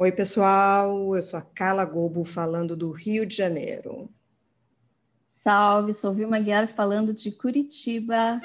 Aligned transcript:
Oi, 0.00 0.12
pessoal, 0.12 1.16
eu 1.16 1.22
sou 1.24 1.40
a 1.40 1.42
Carla 1.42 1.84
Gobo 1.84 2.22
falando 2.22 2.76
do 2.76 2.92
Rio 2.92 3.26
de 3.26 3.34
Janeiro. 3.34 4.08
Salve, 5.26 5.92
sou 5.92 6.14
Vilma 6.14 6.38
Guiar 6.38 6.68
falando 6.68 7.12
de 7.12 7.32
Curitiba. 7.32 8.40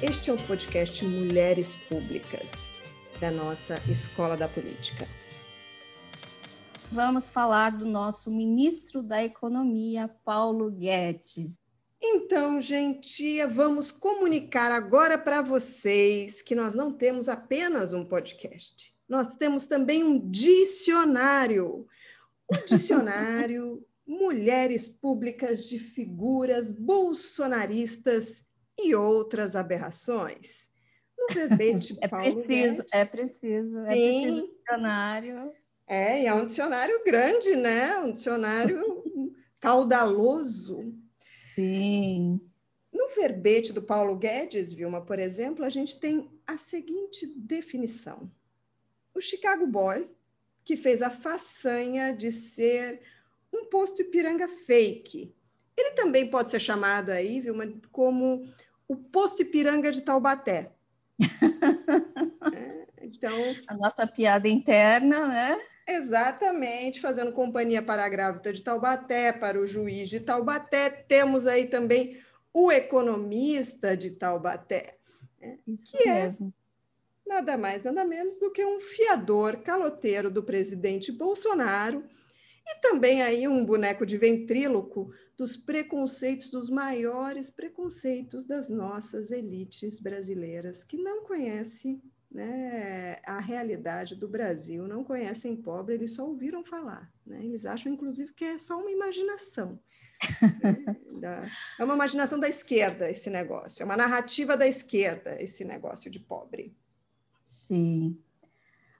Este 0.00 0.30
é 0.30 0.32
o 0.32 0.36
podcast 0.36 1.04
Mulheres 1.04 1.74
Públicas, 1.74 2.76
da 3.20 3.32
nossa 3.32 3.74
Escola 3.90 4.36
da 4.36 4.46
Política 4.46 5.08
vamos 6.94 7.28
falar 7.28 7.76
do 7.76 7.84
nosso 7.84 8.30
ministro 8.30 9.02
da 9.02 9.22
Economia, 9.22 10.08
Paulo 10.24 10.70
Guedes. 10.70 11.58
Então, 12.00 12.60
gente, 12.60 13.44
vamos 13.46 13.90
comunicar 13.90 14.70
agora 14.70 15.18
para 15.18 15.42
vocês 15.42 16.40
que 16.40 16.54
nós 16.54 16.72
não 16.72 16.92
temos 16.92 17.28
apenas 17.28 17.92
um 17.92 18.04
podcast, 18.04 18.94
nós 19.08 19.34
temos 19.36 19.66
também 19.66 20.04
um 20.04 20.30
dicionário. 20.30 21.84
O 22.46 22.54
dicionário 22.64 23.84
Mulheres 24.06 24.88
Públicas 24.88 25.66
de 25.66 25.80
Figuras 25.80 26.70
Bolsonaristas 26.70 28.44
e 28.78 28.94
Outras 28.94 29.56
Aberrações. 29.56 30.70
No 31.18 31.26
verbete 31.34 31.96
é 32.00 32.06
Paulo 32.06 32.34
preciso, 32.34 32.48
Guedes. 32.48 32.92
É 32.92 33.04
preciso, 33.04 33.80
é 33.80 33.86
preciso 33.86 34.46
dicionário. 34.46 35.63
É, 35.86 36.22
e 36.22 36.26
é 36.26 36.34
um 36.34 36.46
dicionário 36.46 37.02
grande, 37.04 37.54
né? 37.56 37.98
Um 37.98 38.12
dicionário 38.12 39.04
caudaloso. 39.60 40.94
Sim. 41.46 42.40
No 42.92 43.08
verbete 43.14 43.72
do 43.72 43.82
Paulo 43.82 44.16
Guedes, 44.16 44.72
Vilma, 44.72 45.00
por 45.00 45.18
exemplo, 45.18 45.64
a 45.64 45.68
gente 45.68 45.98
tem 45.98 46.30
a 46.46 46.56
seguinte 46.56 47.26
definição: 47.36 48.30
o 49.14 49.20
Chicago 49.20 49.66
Boy, 49.66 50.08
que 50.64 50.76
fez 50.76 51.02
a 51.02 51.10
façanha 51.10 52.14
de 52.14 52.32
ser 52.32 53.00
um 53.52 53.66
posto 53.66 54.02
Ipiranga 54.02 54.48
fake. 54.48 55.34
Ele 55.76 55.90
também 55.92 56.28
pode 56.30 56.50
ser 56.50 56.60
chamado 56.60 57.10
aí, 57.10 57.40
Vilma, 57.40 57.66
como 57.90 58.48
o 58.88 58.96
posto 58.96 59.42
Ipiranga 59.42 59.92
de 59.92 60.00
Taubaté. 60.00 60.72
é, 62.54 62.86
então, 63.02 63.36
a 63.68 63.74
nossa 63.74 64.06
piada 64.06 64.48
interna, 64.48 65.28
né? 65.28 65.60
Exatamente, 65.86 67.00
fazendo 67.00 67.32
companhia 67.32 67.82
para 67.82 68.04
a 68.04 68.08
grávida 68.08 68.52
de 68.52 68.62
Taubaté, 68.62 69.32
para 69.32 69.60
o 69.60 69.66
juiz 69.66 70.08
de 70.08 70.20
Taubaté. 70.20 70.88
Temos 70.88 71.46
aí 71.46 71.66
também 71.66 72.18
o 72.52 72.72
economista 72.72 73.96
de 73.96 74.12
Taubaté, 74.12 74.96
né? 75.40 75.58
que 75.66 76.08
é 76.08 76.24
mesmo. 76.24 76.54
é 77.26 77.28
nada 77.28 77.58
mais, 77.58 77.82
nada 77.82 78.04
menos 78.04 78.38
do 78.38 78.50
que 78.50 78.64
um 78.64 78.80
fiador 78.80 79.58
caloteiro 79.58 80.30
do 80.30 80.42
presidente 80.42 81.10
Bolsonaro 81.10 82.04
e 82.66 82.80
também 82.80 83.22
aí 83.22 83.46
um 83.46 83.64
boneco 83.64 84.06
de 84.06 84.16
ventríloco 84.16 85.12
dos 85.36 85.56
preconceitos, 85.56 86.50
dos 86.50 86.70
maiores 86.70 87.50
preconceitos 87.50 88.44
das 88.46 88.68
nossas 88.68 89.30
elites 89.30 90.00
brasileiras, 90.00 90.84
que 90.84 90.96
não 90.96 91.24
conhece 91.24 92.00
né, 92.34 93.16
a 93.24 93.38
realidade 93.38 94.16
do 94.16 94.26
Brasil, 94.26 94.88
não 94.88 95.04
conhecem 95.04 95.54
pobre, 95.54 95.94
eles 95.94 96.10
só 96.10 96.26
ouviram 96.26 96.64
falar. 96.64 97.08
Né? 97.24 97.44
Eles 97.44 97.64
acham, 97.64 97.92
inclusive, 97.92 98.34
que 98.34 98.44
é 98.44 98.58
só 98.58 98.76
uma 98.76 98.90
imaginação. 98.90 99.78
Né? 101.14 101.50
é 101.78 101.84
uma 101.84 101.94
imaginação 101.94 102.38
da 102.38 102.48
esquerda 102.48 103.08
esse 103.08 103.30
negócio, 103.30 103.82
é 103.82 103.84
uma 103.84 103.96
narrativa 103.96 104.56
da 104.56 104.66
esquerda 104.66 105.40
esse 105.40 105.64
negócio 105.64 106.10
de 106.10 106.20
pobre. 106.20 106.76
Sim. 107.42 108.18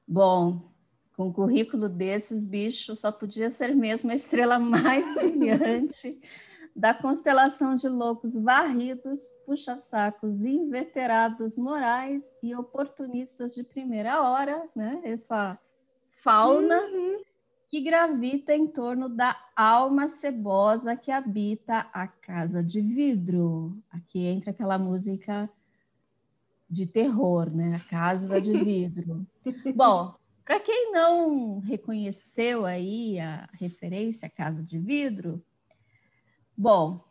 Bom, 0.07 0.73
com 1.17 1.29
um 1.29 1.33
currículo 1.33 1.89
desses, 1.89 2.43
bicho, 2.43 2.97
só 2.97 3.13
podia 3.13 3.51
ser 3.51 3.75
mesmo 3.75 4.11
a 4.11 4.15
estrela 4.15 4.59
mais 4.59 5.15
brilhante 5.15 6.21
da 6.75 6.93
constelação 6.93 7.77
de 7.77 7.89
loucos 7.89 8.35
varridos, 8.35 9.31
puxa-sacos 9.47 10.45
inveterados 10.45 11.57
morais 11.57 12.35
e 12.43 12.55
oportunistas 12.55 13.55
de 13.55 13.63
primeira 13.63 14.21
hora, 14.23 14.69
né? 14.75 15.01
Essa 15.05 15.59
fauna 16.17 16.81
uhum. 16.81 17.23
que 17.69 17.81
gravita 17.81 18.55
em 18.55 18.67
torno 18.67 19.09
da 19.09 19.37
alma 19.55 20.09
cebosa 20.09 20.97
que 20.97 21.13
habita 21.13 21.89
a 21.93 22.09
casa 22.09 22.63
de 22.63 22.81
vidro. 22.81 23.77
Aqui 23.91 24.27
entra 24.27 24.51
aquela 24.51 24.79
música 24.79 25.49
de 26.69 26.87
terror, 26.87 27.51
né? 27.51 27.77
A 27.77 27.89
casa 27.89 28.41
de 28.41 28.53
vidro. 28.65 29.25
Bom, 29.77 30.13
para 30.45 30.59
quem 30.59 30.91
não 30.91 31.61
reconheceu 31.61 32.67
aí 32.67 33.21
a 33.21 33.49
referência 33.53 34.27
à 34.27 34.31
casa 34.31 34.61
de 34.61 34.77
vidro, 34.77 35.41
Bom, 36.57 37.05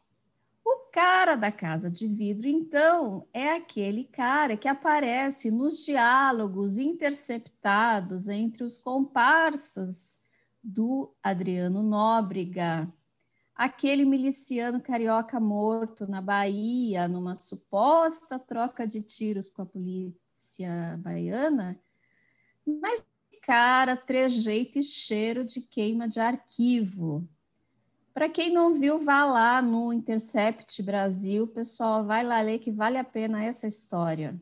o 0.63 0.89
cara 0.91 1.35
da 1.35 1.51
casa 1.51 1.91
de 1.91 2.07
vidro, 2.07 2.47
então, 2.47 3.27
é 3.33 3.51
aquele 3.51 4.05
cara 4.05 4.55
que 4.55 4.69
aparece 4.69 5.51
nos 5.51 5.83
diálogos 5.83 6.77
interceptados 6.77 8.29
entre 8.29 8.63
os 8.63 8.77
comparsas 8.77 10.17
do 10.63 11.13
Adriano 11.21 11.83
Nóbrega, 11.83 12.91
aquele 13.53 14.05
miliciano 14.05 14.81
carioca 14.81 15.41
morto 15.41 16.07
na 16.07 16.21
Bahia 16.21 17.05
numa 17.07 17.35
suposta 17.35 18.39
troca 18.39 18.87
de 18.87 19.01
tiros 19.01 19.49
com 19.49 19.61
a 19.61 19.65
polícia 19.65 20.97
baiana, 21.03 21.77
mas 22.65 23.05
cara, 23.41 23.97
trejeito 23.97 24.79
e 24.79 24.83
cheiro 24.83 25.43
de 25.43 25.59
queima 25.59 26.07
de 26.07 26.21
arquivo. 26.21 27.27
Para 28.13 28.29
quem 28.29 28.53
não 28.53 28.73
viu, 28.73 28.99
vá 28.99 29.25
lá 29.25 29.59
no 29.59 29.91
Intercept 29.91 30.83
Brasil, 30.83 31.47
pessoal, 31.47 32.05
vai 32.05 32.23
lá 32.23 32.39
ler 32.41 32.59
que 32.59 32.71
vale 32.71 32.97
a 32.97 33.03
pena 33.03 33.43
essa 33.43 33.65
história. 33.65 34.39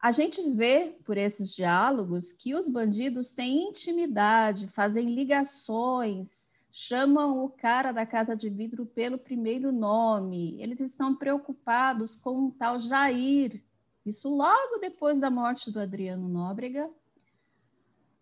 A 0.00 0.12
gente 0.12 0.40
vê 0.52 0.96
por 1.04 1.16
esses 1.16 1.52
diálogos 1.52 2.30
que 2.30 2.54
os 2.54 2.68
bandidos 2.68 3.30
têm 3.30 3.70
intimidade, 3.70 4.68
fazem 4.68 5.14
ligações, 5.14 6.46
chamam 6.70 7.44
o 7.44 7.48
cara 7.48 7.90
da 7.90 8.04
casa 8.04 8.36
de 8.36 8.48
vidro 8.50 8.86
pelo 8.86 9.18
primeiro 9.18 9.72
nome. 9.72 10.60
Eles 10.60 10.80
estão 10.80 11.16
preocupados 11.16 12.14
com 12.14 12.38
um 12.38 12.50
tal 12.50 12.78
Jair. 12.78 13.64
Isso 14.06 14.28
logo 14.28 14.78
depois 14.78 15.18
da 15.18 15.30
morte 15.30 15.72
do 15.72 15.80
Adriano 15.80 16.28
Nóbrega. 16.28 16.88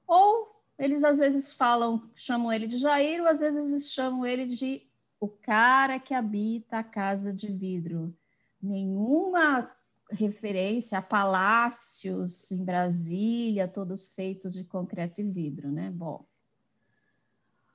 Ou 0.06 0.51
eles 0.82 1.04
às 1.04 1.18
vezes 1.18 1.54
falam, 1.54 2.10
chamam 2.12 2.52
ele 2.52 2.66
de 2.66 2.76
Jair, 2.76 3.20
ou 3.20 3.28
às 3.28 3.38
vezes 3.38 3.92
chamam 3.92 4.26
ele 4.26 4.46
de 4.46 4.82
o 5.20 5.28
cara 5.28 6.00
que 6.00 6.12
habita 6.12 6.78
a 6.78 6.82
casa 6.82 7.32
de 7.32 7.46
vidro. 7.46 8.12
Nenhuma 8.60 9.70
referência 10.10 10.98
a 10.98 11.02
palácios 11.02 12.50
em 12.50 12.64
Brasília, 12.64 13.68
todos 13.68 14.08
feitos 14.08 14.52
de 14.54 14.64
concreto 14.64 15.20
e 15.20 15.24
vidro, 15.24 15.70
né? 15.70 15.88
Bom. 15.88 16.26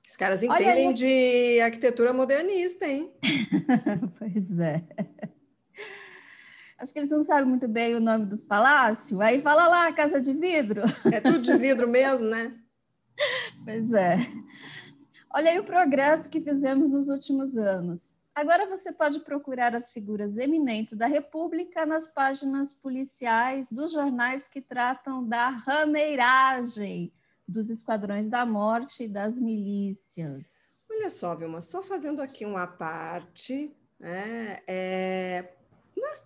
Os 0.06 0.14
caras 0.14 0.42
entendem 0.42 0.92
de 0.92 1.60
arquitetura 1.60 2.12
modernista, 2.12 2.86
hein? 2.86 3.10
pois 4.18 4.58
é. 4.58 4.84
Acho 6.78 6.92
que 6.92 6.98
eles 6.98 7.10
não 7.10 7.22
sabem 7.22 7.46
muito 7.46 7.66
bem 7.66 7.94
o 7.94 8.00
nome 8.00 8.26
dos 8.26 8.44
palácios. 8.44 9.18
Aí 9.18 9.40
fala 9.40 9.66
lá, 9.66 9.92
casa 9.94 10.20
de 10.20 10.34
vidro. 10.34 10.82
É 11.10 11.22
tudo 11.22 11.40
de 11.40 11.56
vidro 11.56 11.88
mesmo, 11.88 12.26
né? 12.26 12.54
Pois 13.64 13.92
é. 13.92 14.16
Olha 15.30 15.50
aí 15.50 15.58
o 15.58 15.64
progresso 15.64 16.30
que 16.30 16.40
fizemos 16.40 16.90
nos 16.90 17.08
últimos 17.08 17.56
anos. 17.56 18.16
Agora 18.34 18.66
você 18.66 18.92
pode 18.92 19.20
procurar 19.20 19.74
as 19.74 19.90
figuras 19.90 20.38
eminentes 20.38 20.96
da 20.96 21.06
República 21.06 21.84
nas 21.84 22.06
páginas 22.06 22.72
policiais 22.72 23.68
dos 23.70 23.92
jornais 23.92 24.46
que 24.46 24.60
tratam 24.60 25.26
da 25.26 25.48
rameiragem 25.48 27.12
dos 27.46 27.68
esquadrões 27.68 28.28
da 28.28 28.46
morte 28.46 29.04
e 29.04 29.08
das 29.08 29.40
milícias. 29.40 30.86
Olha 30.88 31.10
só, 31.10 31.34
Vilma, 31.34 31.60
só 31.60 31.82
fazendo 31.82 32.22
aqui 32.22 32.44
uma 32.44 32.66
parte, 32.66 33.74
né, 33.98 34.60
é, 34.66 35.42
é 35.42 35.54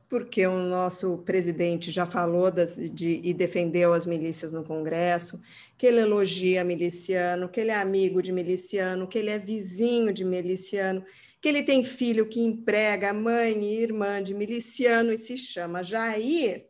porque 0.08 0.46
o 0.46 0.58
nosso 0.58 1.18
presidente 1.18 1.90
já 1.90 2.04
falou 2.04 2.50
das, 2.50 2.76
de, 2.76 3.20
e 3.24 3.32
defendeu 3.32 3.94
as 3.94 4.04
milícias 4.04 4.52
no 4.52 4.62
Congresso, 4.62 5.40
que 5.82 5.86
ele 5.88 5.98
elogia 5.98 6.62
miliciano, 6.62 7.48
que 7.48 7.60
ele 7.60 7.72
é 7.72 7.74
amigo 7.74 8.22
de 8.22 8.30
miliciano, 8.30 9.08
que 9.08 9.18
ele 9.18 9.30
é 9.30 9.36
vizinho 9.36 10.12
de 10.12 10.24
miliciano, 10.24 11.04
que 11.40 11.48
ele 11.48 11.64
tem 11.64 11.82
filho 11.82 12.28
que 12.28 12.40
emprega 12.40 13.12
mãe 13.12 13.60
e 13.60 13.82
irmã 13.82 14.22
de 14.22 14.32
miliciano 14.32 15.12
e 15.12 15.18
se 15.18 15.36
chama 15.36 15.82
Jair, 15.82 16.68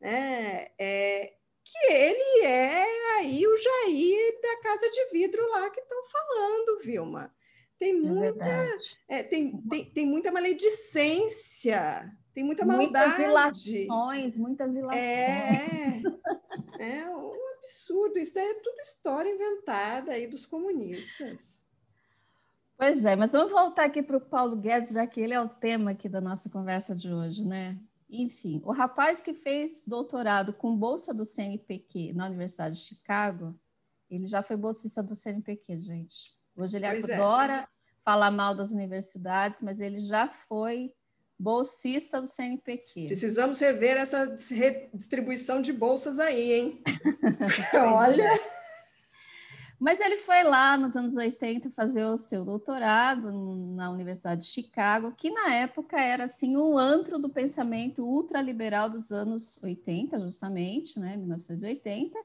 né? 0.00 0.66
É, 0.76 1.34
que 1.64 1.92
ele 1.92 2.46
é 2.46 3.18
aí 3.18 3.46
o 3.46 3.56
Jair 3.56 4.40
da 4.42 4.60
Casa 4.60 4.90
de 4.90 5.08
Vidro 5.12 5.48
lá 5.50 5.70
que 5.70 5.80
estão 5.80 6.02
falando, 6.10 6.80
Vilma. 6.80 7.32
Tem 7.78 7.90
é 7.90 7.92
muita, 7.92 8.76
é, 9.06 9.22
tem, 9.22 9.56
tem, 9.70 9.84
tem 9.84 10.04
muita 10.04 10.32
maledicência, 10.32 12.10
tem 12.34 12.42
muita 12.42 12.66
maldade. 12.66 13.22
Muitas 13.22 13.24
ilações, 13.24 14.36
muitas 14.36 14.74
ilações. 14.74 15.00
É, 15.00 16.02
é 16.82 17.08
absurdo. 17.68 18.18
Isso 18.18 18.38
é 18.38 18.54
tudo 18.54 18.80
história 18.80 19.30
inventada 19.30 20.12
aí 20.12 20.26
dos 20.26 20.46
comunistas. 20.46 21.64
Pois 22.76 23.04
é, 23.04 23.16
mas 23.16 23.32
vamos 23.32 23.50
voltar 23.50 23.84
aqui 23.84 24.02
para 24.02 24.16
o 24.16 24.20
Paulo 24.20 24.56
Guedes, 24.56 24.92
já 24.92 25.06
que 25.06 25.20
ele 25.20 25.34
é 25.34 25.40
o 25.40 25.48
tema 25.48 25.90
aqui 25.90 26.08
da 26.08 26.20
nossa 26.20 26.48
conversa 26.48 26.94
de 26.94 27.12
hoje, 27.12 27.44
né? 27.44 27.76
Enfim, 28.08 28.62
o 28.64 28.72
rapaz 28.72 29.20
que 29.20 29.34
fez 29.34 29.82
doutorado 29.86 30.52
com 30.52 30.76
bolsa 30.76 31.12
do 31.12 31.26
CNPq 31.26 32.12
na 32.14 32.26
Universidade 32.26 32.76
de 32.76 32.80
Chicago, 32.82 33.58
ele 34.08 34.26
já 34.26 34.42
foi 34.42 34.56
bolsista 34.56 35.02
do 35.02 35.14
CNPq, 35.14 35.78
gente. 35.80 36.32
Hoje 36.56 36.76
ele 36.76 36.88
pois 36.88 37.08
é, 37.08 37.14
adora 37.16 37.52
é. 37.54 37.68
falar 38.04 38.30
mal 38.30 38.54
das 38.54 38.70
universidades, 38.70 39.60
mas 39.60 39.80
ele 39.80 40.00
já 40.00 40.28
foi 40.28 40.94
bolsista 41.38 42.20
do 42.20 42.26
CNPq. 42.26 43.06
Precisamos 43.06 43.58
rever 43.58 43.96
essa 43.96 44.36
redistribuição 44.50 45.62
de 45.62 45.72
bolsas 45.72 46.18
aí, 46.18 46.52
hein? 46.52 46.82
Olha. 47.94 48.28
Mas 49.78 50.00
ele 50.00 50.16
foi 50.16 50.42
lá 50.42 50.76
nos 50.76 50.96
anos 50.96 51.14
80 51.14 51.70
fazer 51.70 52.04
o 52.04 52.18
seu 52.18 52.44
doutorado 52.44 53.30
na 53.76 53.90
Universidade 53.90 54.40
de 54.40 54.48
Chicago, 54.48 55.14
que 55.16 55.30
na 55.30 55.54
época 55.54 56.00
era 56.00 56.24
assim 56.24 56.56
o 56.56 56.76
antro 56.76 57.18
do 57.18 57.28
pensamento 57.28 58.02
ultraliberal 58.02 58.90
dos 58.90 59.12
anos 59.12 59.62
80, 59.62 60.18
justamente, 60.18 60.98
né, 60.98 61.16
1980 61.16 62.18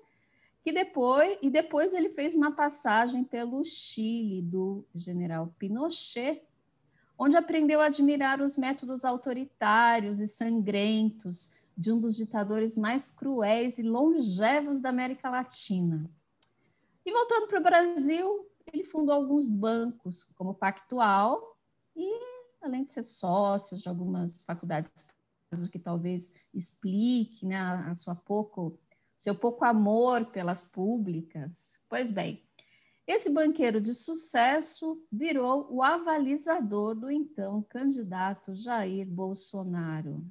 que 0.63 0.71
depois 0.71 1.37
e 1.41 1.49
depois 1.49 1.93
ele 1.93 2.09
fez 2.09 2.33
uma 2.35 2.51
passagem 2.51 3.23
pelo 3.23 3.63
Chile 3.65 4.41
do 4.41 4.85
general 4.95 5.53
Pinochet, 5.59 6.41
onde 7.23 7.37
aprendeu 7.37 7.79
a 7.79 7.85
admirar 7.85 8.41
os 8.41 8.57
métodos 8.57 9.05
autoritários 9.05 10.19
e 10.19 10.27
sangrentos 10.27 11.49
de 11.75 11.89
um 11.89 11.97
dos 11.97 12.17
ditadores 12.17 12.75
mais 12.75 13.09
cruéis 13.11 13.79
e 13.79 13.81
longevos 13.81 14.81
da 14.81 14.89
América 14.89 15.29
Latina. 15.29 16.03
E 17.05 17.11
voltando 17.13 17.47
para 17.47 17.61
o 17.61 17.63
Brasil, 17.63 18.45
ele 18.73 18.83
fundou 18.83 19.15
alguns 19.15 19.47
bancos, 19.47 20.25
como 20.35 20.53
Pactual, 20.53 21.57
e 21.95 22.19
além 22.61 22.83
de 22.83 22.89
ser 22.89 23.03
sócio 23.03 23.77
de 23.77 23.87
algumas 23.87 24.43
faculdades, 24.43 24.91
o 25.53 25.69
que 25.69 25.79
talvez 25.79 26.29
explique 26.53 27.45
né, 27.45 27.57
a 27.57 27.95
sua 27.95 28.15
pouco 28.15 28.77
seu 29.15 29.33
pouco 29.33 29.63
amor 29.63 30.25
pelas 30.25 30.61
públicas. 30.61 31.79
Pois 31.87 32.11
bem, 32.11 32.43
esse 33.05 33.29
banqueiro 33.29 33.81
de 33.81 33.93
sucesso 33.93 35.01
virou 35.11 35.67
o 35.69 35.83
avalizador 35.83 36.95
do 36.95 37.11
então 37.11 37.61
candidato 37.63 38.55
Jair 38.55 39.05
Bolsonaro. 39.05 40.23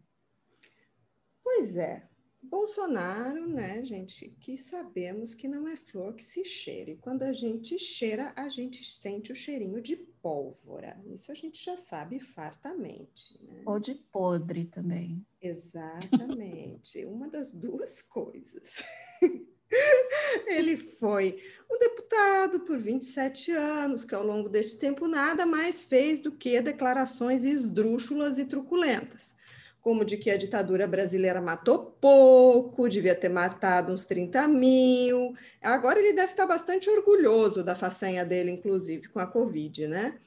Pois 1.42 1.76
é, 1.76 2.08
Bolsonaro, 2.42 3.46
né, 3.46 3.84
gente, 3.84 4.28
que 4.40 4.58
sabemos 4.58 5.34
que 5.34 5.46
não 5.46 5.68
é 5.68 5.76
flor 5.76 6.14
que 6.14 6.24
se 6.24 6.44
cheira. 6.44 6.90
E 6.90 6.96
quando 6.96 7.22
a 7.22 7.32
gente 7.32 7.78
cheira, 7.78 8.32
a 8.36 8.48
gente 8.48 8.84
sente 8.84 9.30
o 9.30 9.34
cheirinho 9.34 9.80
de 9.80 9.96
pólvora. 9.96 11.00
Isso 11.06 11.30
a 11.30 11.34
gente 11.34 11.64
já 11.64 11.76
sabe 11.76 12.20
fartamente. 12.20 13.42
Né? 13.42 13.62
Ou 13.64 13.78
de 13.78 13.94
podre 13.94 14.64
também. 14.64 15.24
Exatamente. 15.40 17.04
Uma 17.06 17.28
das 17.28 17.52
duas 17.52 18.02
coisas. 18.02 18.82
Ele 20.46 20.76
foi 20.76 21.42
um 21.70 21.78
deputado 21.78 22.60
por 22.60 22.78
27 22.78 23.52
anos, 23.52 24.04
que 24.04 24.14
ao 24.14 24.24
longo 24.24 24.48
deste 24.48 24.76
tempo 24.76 25.08
nada 25.08 25.46
mais 25.46 25.82
fez 25.82 26.20
do 26.20 26.30
que 26.30 26.60
declarações 26.60 27.44
esdrúxulas 27.44 28.38
e 28.38 28.44
truculentas 28.44 29.34
como 29.82 30.04
de 30.04 30.16
que 30.16 30.30
a 30.30 30.36
ditadura 30.36 30.86
brasileira 30.86 31.40
matou 31.40 31.96
pouco, 32.00 32.88
devia 32.88 33.16
ter 33.16 33.28
matado 33.28 33.92
uns 33.92 34.06
30 34.06 34.46
mil. 34.46 35.34
Agora 35.60 35.98
ele 35.98 36.12
deve 36.12 36.30
estar 36.30 36.46
bastante 36.46 36.88
orgulhoso 36.88 37.64
da 37.64 37.74
façanha 37.74 38.24
dele, 38.24 38.52
inclusive, 38.52 39.08
com 39.08 39.18
a 39.18 39.26
Covid, 39.26 39.88
né? 39.88 40.18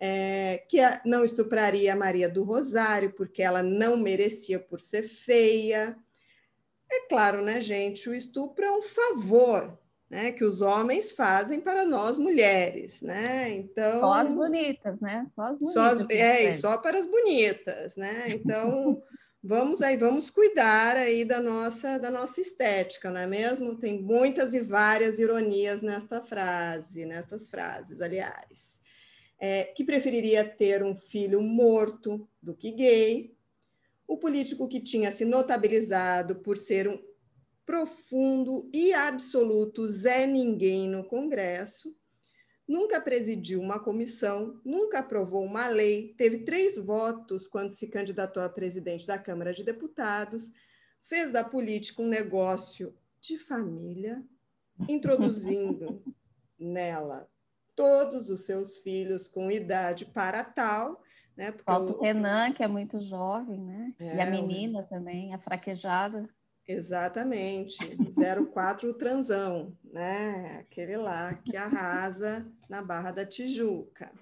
É, 0.00 0.64
que 0.66 0.78
não 1.04 1.24
estupraria 1.24 1.92
a 1.92 1.96
Maria 1.96 2.28
do 2.28 2.42
Rosário, 2.42 3.12
porque 3.12 3.42
ela 3.42 3.62
não 3.62 3.98
merecia 3.98 4.58
por 4.58 4.80
ser 4.80 5.02
feia. 5.02 5.94
É 6.92 7.08
claro, 7.08 7.40
né, 7.40 7.60
gente? 7.60 8.08
O 8.08 8.14
estupro 8.14 8.64
é 8.64 8.70
um 8.70 8.82
favor 8.82 9.78
né, 10.12 10.30
que 10.30 10.44
os 10.44 10.60
homens 10.60 11.10
fazem 11.10 11.58
para 11.58 11.86
nós 11.86 12.18
mulheres, 12.18 13.00
né? 13.00 13.48
Então 13.48 14.00
só 14.00 14.12
as 14.12 14.30
bonitas, 14.30 15.00
né? 15.00 15.26
Só 15.34 15.42
as 15.42 15.58
bonitas. 15.58 15.72
Só 15.72 15.80
as, 15.80 16.10
é, 16.10 16.48
e 16.48 16.52
só 16.52 16.76
para 16.76 16.98
as 16.98 17.06
bonitas, 17.06 17.96
né? 17.96 18.26
Então 18.28 19.02
vamos 19.42 19.80
aí, 19.80 19.96
vamos 19.96 20.28
cuidar 20.28 20.98
aí 20.98 21.24
da 21.24 21.40
nossa 21.40 21.96
da 21.96 22.10
nossa 22.10 22.42
estética, 22.42 23.10
não 23.10 23.22
é 23.22 23.26
mesmo? 23.26 23.78
Tem 23.78 24.02
muitas 24.02 24.52
e 24.52 24.60
várias 24.60 25.18
ironias 25.18 25.80
nesta 25.80 26.20
frase, 26.20 27.06
nestas 27.06 27.48
frases, 27.48 28.02
aliás. 28.02 28.82
É, 29.40 29.64
que 29.64 29.82
preferiria 29.82 30.44
ter 30.44 30.84
um 30.84 30.94
filho 30.94 31.40
morto 31.40 32.28
do 32.40 32.54
que 32.54 32.70
gay, 32.70 33.34
o 34.12 34.18
político 34.18 34.68
que 34.68 34.78
tinha 34.78 35.10
se 35.10 35.24
notabilizado 35.24 36.36
por 36.36 36.58
ser 36.58 36.86
um 36.86 37.02
profundo 37.64 38.68
e 38.70 38.92
absoluto 38.92 39.88
Zé 39.88 40.26
Ninguém 40.26 40.86
no 40.86 41.02
Congresso, 41.02 41.96
nunca 42.68 43.00
presidiu 43.00 43.58
uma 43.58 43.80
comissão, 43.80 44.60
nunca 44.62 44.98
aprovou 44.98 45.42
uma 45.42 45.66
lei, 45.66 46.14
teve 46.18 46.40
três 46.40 46.76
votos 46.76 47.46
quando 47.46 47.70
se 47.70 47.88
candidatou 47.88 48.42
a 48.42 48.50
presidente 48.50 49.06
da 49.06 49.16
Câmara 49.18 49.54
de 49.54 49.64
Deputados, 49.64 50.50
fez 51.02 51.30
da 51.30 51.42
política 51.42 52.02
um 52.02 52.08
negócio 52.08 52.94
de 53.18 53.38
família, 53.38 54.22
introduzindo 54.90 56.02
nela 56.60 57.26
todos 57.74 58.28
os 58.28 58.44
seus 58.44 58.76
filhos 58.76 59.26
com 59.26 59.50
idade 59.50 60.04
para 60.04 60.44
tal. 60.44 61.02
Né, 61.36 61.52
Falta 61.64 61.92
o 61.92 62.00
Renan, 62.02 62.52
que 62.52 62.62
é 62.62 62.68
muito 62.68 63.00
jovem, 63.00 63.58
né? 63.58 63.94
É, 63.98 64.16
e 64.16 64.20
a 64.20 64.26
menina 64.26 64.82
também, 64.82 65.32
a 65.34 65.38
fraquejada. 65.38 66.28
Exatamente, 66.68 67.78
04 68.52 68.94
transão, 68.94 69.76
né? 69.82 70.58
Aquele 70.60 70.96
lá 70.96 71.34
que 71.34 71.56
arrasa 71.56 72.46
na 72.68 72.82
Barra 72.82 73.10
da 73.10 73.26
Tijuca. 73.26 74.12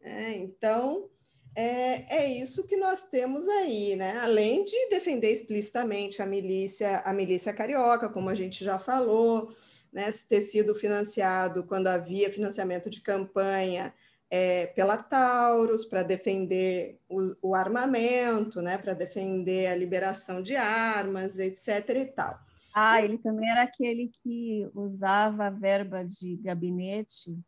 É, 0.00 0.32
então, 0.34 1.08
é, 1.56 2.16
é 2.18 2.26
isso 2.26 2.66
que 2.66 2.76
nós 2.76 3.04
temos 3.04 3.48
aí, 3.48 3.96
né? 3.96 4.18
Além 4.18 4.64
de 4.64 4.88
defender 4.88 5.32
explicitamente 5.32 6.20
a 6.20 6.26
milícia, 6.26 6.98
a 6.98 7.12
milícia 7.12 7.52
carioca, 7.52 8.08
como 8.08 8.28
a 8.28 8.34
gente 8.34 8.64
já 8.64 8.78
falou, 8.78 9.54
né? 9.92 10.10
ter 10.28 10.42
sido 10.42 10.74
financiado 10.74 11.64
quando 11.64 11.86
havia 11.86 12.32
financiamento 12.32 12.90
de 12.90 13.00
campanha 13.00 13.94
é, 14.36 14.66
pela 14.66 14.96
Taurus 14.96 15.84
para 15.84 16.02
defender 16.02 16.98
o, 17.08 17.50
o, 17.50 17.54
armamento, 17.54 18.60
né, 18.60 18.76
para 18.76 18.92
defender 18.92 19.68
a 19.68 19.76
liberação 19.76 20.42
de 20.42 20.56
armas, 20.56 21.38
etc. 21.38 21.68
e 21.90 22.06
tal. 22.06 22.40
Ah, 22.74 23.00
ele 23.00 23.16
também 23.16 23.48
era 23.48 23.62
aquele 23.62 24.10
que 24.24 24.68
usava 24.74 25.46
a 25.46 25.50
verba 25.50 26.04
de 26.04 26.34
gabinete, 26.38 27.38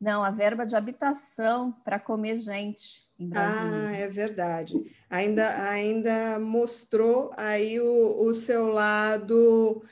não, 0.00 0.22
a 0.22 0.30
verba 0.30 0.64
de 0.64 0.76
habitação 0.76 1.72
para 1.84 1.98
comer 1.98 2.38
gente 2.38 3.08
em 3.18 3.28
Brasília. 3.28 3.88
Ah, 3.88 3.92
é 3.96 4.08
verdade. 4.08 4.74
Ainda, 5.10 5.68
ainda 5.68 6.38
mostrou 6.38 7.32
aí 7.36 7.80
o, 7.80 8.22
o 8.22 8.32
seu 8.34 8.68
lado 8.68 9.82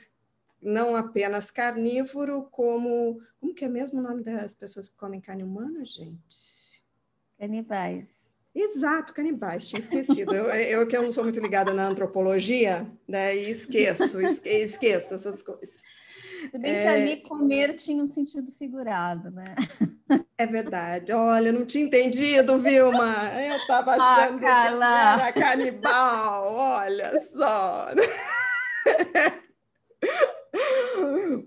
não 0.62 0.94
apenas 0.94 1.50
carnívoro, 1.50 2.48
como. 2.50 3.20
Como 3.40 3.54
que 3.54 3.64
é 3.64 3.68
mesmo 3.68 4.00
o 4.00 4.02
nome 4.02 4.22
das 4.22 4.54
pessoas 4.54 4.88
que 4.88 4.96
comem 4.96 5.20
carne 5.20 5.44
humana, 5.44 5.84
gente? 5.84 6.82
Canibais. 7.38 8.20
Exato, 8.54 9.14
canibais, 9.14 9.66
tinha 9.66 9.78
esquecido. 9.78 10.34
eu, 10.34 10.46
eu 10.46 10.86
que 10.86 10.96
eu 10.96 11.02
não 11.02 11.12
sou 11.12 11.22
muito 11.22 11.38
ligada 11.38 11.72
na 11.72 11.86
antropologia, 11.86 12.90
né, 13.06 13.34
esqueço, 13.34 14.20
esque, 14.20 14.48
esqueço 14.48 15.14
essas 15.14 15.40
coisas. 15.42 15.76
Se 16.50 16.58
bem 16.58 16.74
é... 16.74 16.82
que 16.82 16.88
ali 16.88 17.16
comer 17.22 17.74
tinha 17.76 18.02
um 18.02 18.06
sentido 18.06 18.50
figurado, 18.52 19.30
né? 19.30 19.44
É 20.36 20.46
verdade. 20.46 21.12
Olha, 21.12 21.52
não 21.52 21.66
tinha 21.66 21.84
entendido, 21.84 22.58
Vilma. 22.58 23.14
Eu 23.40 23.58
estava 23.58 23.94
ah, 23.94 24.16
achando 24.16 24.36
ah, 24.38 24.38
que 24.38 24.46
era 24.46 25.32
canibal. 25.32 26.52
Olha 26.52 27.20
só. 27.20 27.88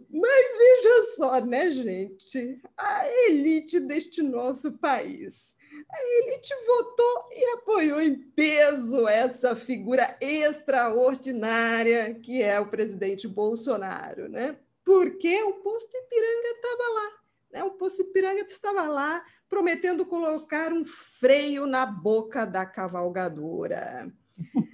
Mas 0.09 0.57
veja 0.57 1.03
só, 1.15 1.39
né, 1.41 1.71
gente? 1.71 2.61
A 2.77 3.07
elite 3.27 3.79
deste 3.79 4.21
nosso 4.21 4.71
país 4.73 5.55
A 5.89 6.27
elite 6.29 6.53
votou 6.65 7.29
e 7.31 7.53
apoiou 7.55 8.01
em 8.01 8.15
peso 8.15 9.07
essa 9.07 9.55
figura 9.55 10.17
extraordinária 10.21 12.13
que 12.15 12.41
é 12.41 12.59
o 12.59 12.69
presidente 12.69 13.27
Bolsonaro, 13.27 14.29
né? 14.29 14.57
Porque 14.83 15.41
o 15.43 15.53
posto 15.53 15.95
Ipiranga 15.95 16.47
estava 16.47 16.93
lá, 16.93 17.11
né? 17.51 17.63
O 17.63 17.71
posto 17.71 18.01
Ipiranga 18.01 18.41
estava 18.41 18.83
lá 18.83 19.23
prometendo 19.47 20.05
colocar 20.05 20.73
um 20.73 20.83
freio 20.83 21.67
na 21.67 21.85
boca 21.85 22.45
da 22.45 22.65
cavalgadora. 22.65 24.11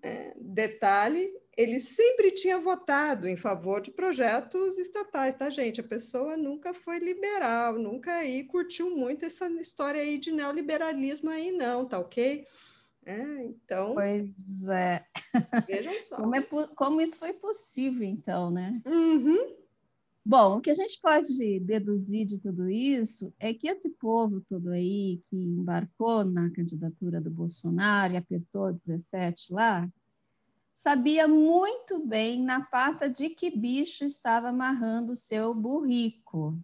É, 0.00 0.32
detalhe, 0.36 1.30
ele 1.58 1.80
sempre 1.80 2.30
tinha 2.30 2.56
votado 2.56 3.26
em 3.26 3.36
favor 3.36 3.80
de 3.80 3.90
projetos 3.90 4.78
estatais, 4.78 5.34
tá, 5.34 5.50
gente? 5.50 5.80
A 5.80 5.84
pessoa 5.84 6.36
nunca 6.36 6.72
foi 6.72 7.00
liberal, 7.00 7.76
nunca 7.76 8.12
aí 8.12 8.44
curtiu 8.44 8.96
muito 8.96 9.24
essa 9.24 9.48
história 9.60 10.00
aí 10.00 10.18
de 10.18 10.30
neoliberalismo 10.30 11.28
aí, 11.28 11.50
não, 11.50 11.84
tá 11.84 11.98
ok? 11.98 12.46
É, 13.04 13.44
então. 13.44 13.94
Pois 13.94 14.32
é. 14.68 15.04
Vejam 15.66 16.00
só. 16.02 16.16
Como, 16.18 16.36
é, 16.36 16.42
como 16.76 17.00
isso 17.00 17.18
foi 17.18 17.32
possível, 17.32 18.04
então, 18.04 18.52
né? 18.52 18.80
Uhum. 18.86 19.56
Bom, 20.24 20.58
o 20.58 20.60
que 20.60 20.70
a 20.70 20.74
gente 20.74 21.00
pode 21.00 21.58
deduzir 21.58 22.24
de 22.24 22.38
tudo 22.38 22.70
isso 22.70 23.34
é 23.36 23.52
que 23.52 23.66
esse 23.66 23.88
povo 23.88 24.42
todo 24.42 24.68
aí 24.68 25.20
que 25.28 25.36
embarcou 25.36 26.24
na 26.24 26.50
candidatura 26.50 27.20
do 27.20 27.30
Bolsonaro 27.30 28.12
e 28.12 28.16
apertou 28.16 28.72
17 28.72 29.52
lá, 29.52 29.88
sabia 30.78 31.26
muito 31.26 31.98
bem 31.98 32.40
na 32.40 32.60
pata 32.60 33.10
de 33.10 33.30
que 33.30 33.50
bicho 33.50 34.04
estava 34.04 34.50
amarrando 34.50 35.16
seu 35.16 35.52
burrico, 35.52 36.56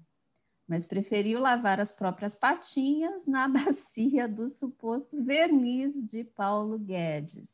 mas 0.69 0.87
preferiu 0.87 1.41
lavar 1.41 1.81
as 1.81 1.91
próprias 1.91 2.33
patinhas 2.33 3.27
na 3.27 3.49
bacia 3.51 4.29
do 4.29 4.49
suposto 4.49 5.21
verniz 5.21 6.01
de 6.01 6.23
Paulo 6.23 6.79
Guedes. 6.79 7.51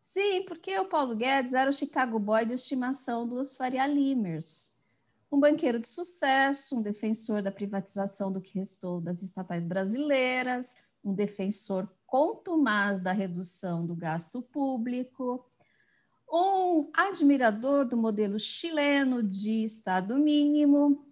Sim, 0.00 0.46
porque 0.48 0.78
o 0.78 0.88
Paulo 0.88 1.14
Guedes 1.14 1.52
era 1.52 1.68
o 1.68 1.74
Chicago 1.74 2.18
Boy 2.18 2.46
de 2.46 2.54
estimação 2.54 3.28
dos 3.28 3.54
Faria 3.54 3.86
Limers, 3.86 4.72
um 5.30 5.38
banqueiro 5.38 5.78
de 5.78 5.88
sucesso, 5.88 6.78
um 6.78 6.80
defensor 6.80 7.42
da 7.42 7.52
privatização 7.52 8.32
do 8.32 8.40
que 8.40 8.58
restou 8.58 8.98
das 8.98 9.22
estatais 9.22 9.62
brasileiras, 9.62 10.74
um 11.04 11.12
defensor 11.12 11.86
contumaz 12.06 12.98
da 12.98 13.12
redução 13.12 13.84
do 13.84 13.94
gasto 13.94 14.40
público, 14.40 15.44
um 16.30 16.90
admirador 16.94 17.84
do 17.84 17.96
modelo 17.96 18.38
chileno 18.38 19.22
de 19.22 19.64
Estado 19.64 20.16
mínimo. 20.16 21.06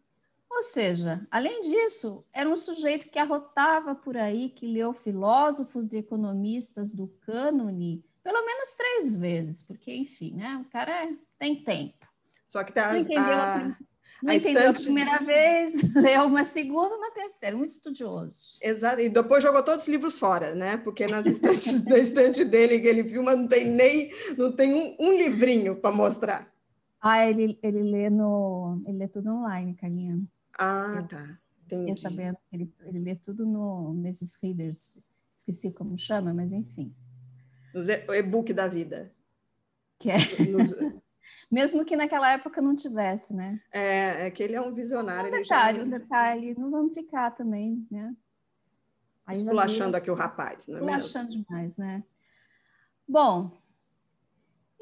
Ou 0.51 0.63
seja, 0.63 1.27
além 1.31 1.63
disso, 1.63 2.25
era 2.33 2.49
um 2.49 2.57
sujeito 2.57 3.11
que 3.11 3.19
arrotava 3.19 3.95
por 3.95 4.17
aí, 4.17 4.51
que 4.51 4.67
leu 4.67 4.93
filósofos 4.93 5.93
e 5.93 5.99
economistas 5.99 6.91
do 6.91 7.09
cânone 7.27 8.05
pelo 8.25 8.45
menos 8.45 8.73
três 8.73 9.15
vezes, 9.15 9.63
porque, 9.63 9.95
enfim, 9.95 10.35
né, 10.35 10.57
o 10.67 10.71
cara 10.71 11.05
é, 11.05 11.15
tem 11.39 11.63
tempo. 11.63 12.09
Só 12.49 12.65
que 12.65 12.73
tá, 12.73 12.91
a... 12.91 13.77
Não 14.23 14.33
a 14.33 14.37
entendeu 14.37 14.73
estante... 14.73 14.81
a 14.81 14.85
primeira 14.85 15.19
vez, 15.19 15.83
leu 15.95 16.25
uma 16.25 16.45
segunda, 16.45 16.97
uma 16.97 17.11
terceira, 17.11 17.57
um 17.57 17.63
estudioso. 17.63 18.59
Exato, 18.63 19.01
e 19.01 19.09
depois 19.09 19.43
jogou 19.43 19.63
todos 19.63 19.83
os 19.83 19.89
livros 19.89 20.19
fora, 20.19 20.55
né? 20.55 20.77
Porque 20.77 21.07
nas 21.07 21.27
estantes, 21.27 21.85
na 21.85 21.99
estante 21.99 22.45
dele 22.45 22.81
que 22.81 22.89
ele 22.89 23.05
filma 23.05 23.37
não 23.37 23.47
tem 23.47 23.69
nem, 23.71 24.11
não 24.37 24.51
tem 24.51 24.73
um, 24.73 24.97
um 24.99 25.13
livrinho 25.13 25.77
para 25.77 25.95
mostrar. 25.95 26.53
Ah, 27.01 27.29
ele, 27.29 27.59
ele 27.63 27.83
lê 27.83 28.09
no, 28.09 28.83
ele 28.87 28.99
lê 28.99 29.09
tudo 29.09 29.31
online, 29.31 29.75
Carlinha. 29.75 30.23
Ah, 30.59 30.95
eu, 30.97 31.09
tá. 31.09 31.39
Entendi. 31.67 32.01
sabendo 32.01 32.39
ele, 32.53 32.73
ele 32.85 32.99
lê 33.01 33.15
tudo 33.15 33.45
no, 33.45 33.93
nesses 33.95 34.37
readers, 34.37 34.97
esqueci 35.35 35.71
como 35.71 35.99
chama, 35.99 36.33
mas 36.33 36.53
enfim. 36.53 36.95
Nos 37.75 37.89
e-book 37.89 38.53
da 38.53 38.69
vida. 38.69 39.13
Que 39.99 40.11
é. 40.11 40.19
Nos, 40.49 40.75
mesmo 41.51 41.85
que 41.85 41.97
naquela 41.97 42.33
época 42.33 42.61
não 42.61 42.75
tivesse, 42.75 43.33
né? 43.35 43.61
É, 43.73 44.27
é 44.27 44.31
que 44.31 44.43
ele 44.43 44.55
é 44.55 44.61
um 44.61 44.73
visionário. 44.73 45.29
Um 45.29 45.43
detalhe, 45.43 45.79
já... 45.79 45.85
um 45.85 45.89
detalhe, 45.89 46.55
não 46.59 46.71
vamos 46.71 46.95
ficar 46.95 47.31
também, 47.33 47.87
né? 47.91 48.15
Aí 49.27 49.39
Esculachando 49.39 49.97
aqui 49.97 50.11
o 50.11 50.15
rapaz, 50.15 50.69
não 50.69 50.77
é 50.77 50.81
Esculachando 50.99 51.31
demais, 51.31 51.77
né? 51.77 52.05
Bom, 53.09 53.51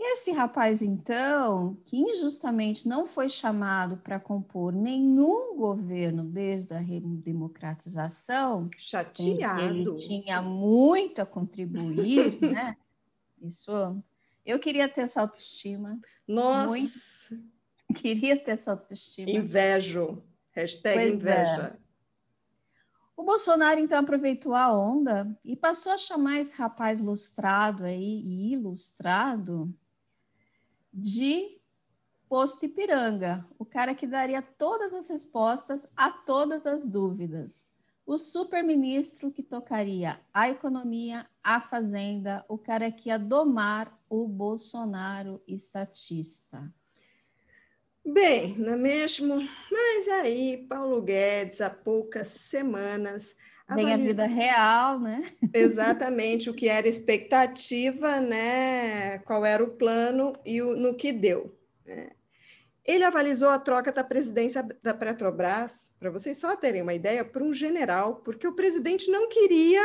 esse 0.04 0.32
rapaz, 0.32 0.82
então, 0.82 1.76
que 1.84 1.96
injustamente 1.96 2.88
não 2.88 3.06
foi 3.06 3.28
chamado 3.28 3.96
para 3.99 4.18
compor 4.18 4.72
nenhum 4.72 5.56
governo 5.56 6.25
desde 6.25 6.75
a 6.75 6.78
redemocratização, 6.78 8.68
chateado, 8.76 9.61
ele 9.61 9.96
tinha 9.99 10.42
muito 10.42 11.22
a 11.22 11.26
contribuir, 11.26 12.40
né? 12.40 12.76
Isso 13.40 14.02
eu 14.44 14.58
queria 14.58 14.88
ter 14.88 15.02
essa 15.02 15.20
autoestima. 15.20 15.99
Nossa! 16.26 16.68
Muito. 16.68 17.52
Queria 17.94 18.37
ter 18.38 18.52
essa 18.52 18.72
autoestima. 18.72 19.30
Invejo. 19.30 20.22
Hashtag 20.52 20.94
pois 20.94 21.11
é. 21.11 21.14
inveja. 21.14 21.78
É. 21.78 21.82
O 23.16 23.25
Bolsonaro, 23.25 23.78
então, 23.78 23.99
aproveitou 23.99 24.54
a 24.54 24.72
onda 24.72 25.38
e 25.44 25.54
passou 25.54 25.92
a 25.92 25.99
chamar 25.99 26.40
esse 26.40 26.56
rapaz 26.56 27.00
lustrado 27.00 27.84
aí, 27.84 28.22
e 28.25 28.52
ilustrado 28.52 29.72
de 30.92 31.61
posto 32.28 32.64
Ipiranga, 32.64 33.46
o 33.58 33.64
cara 33.64 33.94
que 33.94 34.06
daria 34.06 34.40
todas 34.40 34.94
as 34.94 35.08
respostas 35.08 35.87
a 35.94 36.11
todas 36.11 36.66
as 36.66 36.84
dúvidas 36.84 37.72
o 38.04 38.18
super-ministro 38.18 39.30
que 39.30 39.42
tocaria 39.42 40.20
a 40.34 40.50
economia, 40.50 41.26
a 41.42 41.61
fazenda, 41.61 42.44
o 42.49 42.58
cara 42.58 42.90
que 42.90 43.08
ia 43.08 43.18
domar 43.18 43.96
o 44.12 44.28
Bolsonaro 44.28 45.42
estatista. 45.49 46.71
Bem, 48.04 48.59
não 48.59 48.75
é 48.75 48.76
mesmo? 48.76 49.49
Mas 49.71 50.07
aí, 50.09 50.66
Paulo 50.69 51.00
Guedes, 51.00 51.62
há 51.62 51.71
poucas 51.71 52.28
semanas. 52.28 53.35
Vem 53.75 53.90
a 53.90 53.97
vida 53.97 54.26
real, 54.26 55.00
né? 55.00 55.33
Exatamente, 55.54 56.50
o 56.50 56.54
que 56.54 56.69
era 56.69 56.87
expectativa, 56.87 58.21
né? 58.21 59.16
Qual 59.21 59.47
era 59.47 59.64
o 59.64 59.71
plano 59.71 60.35
e 60.45 60.61
o, 60.61 60.76
no 60.76 60.95
que 60.95 61.11
deu. 61.11 61.59
Né? 61.87 62.11
Ele 62.85 63.04
avalizou 63.04 63.49
a 63.49 63.59
troca 63.59 63.90
da 63.92 64.04
presidência 64.04 64.62
da 64.83 64.92
Petrobras, 64.92 65.90
para 65.99 66.11
vocês 66.11 66.37
só 66.37 66.54
terem 66.54 66.83
uma 66.83 66.92
ideia, 66.92 67.25
por 67.25 67.40
um 67.40 67.54
general, 67.54 68.16
porque 68.16 68.47
o 68.47 68.54
presidente 68.54 69.11
não 69.11 69.26
queria 69.31 69.81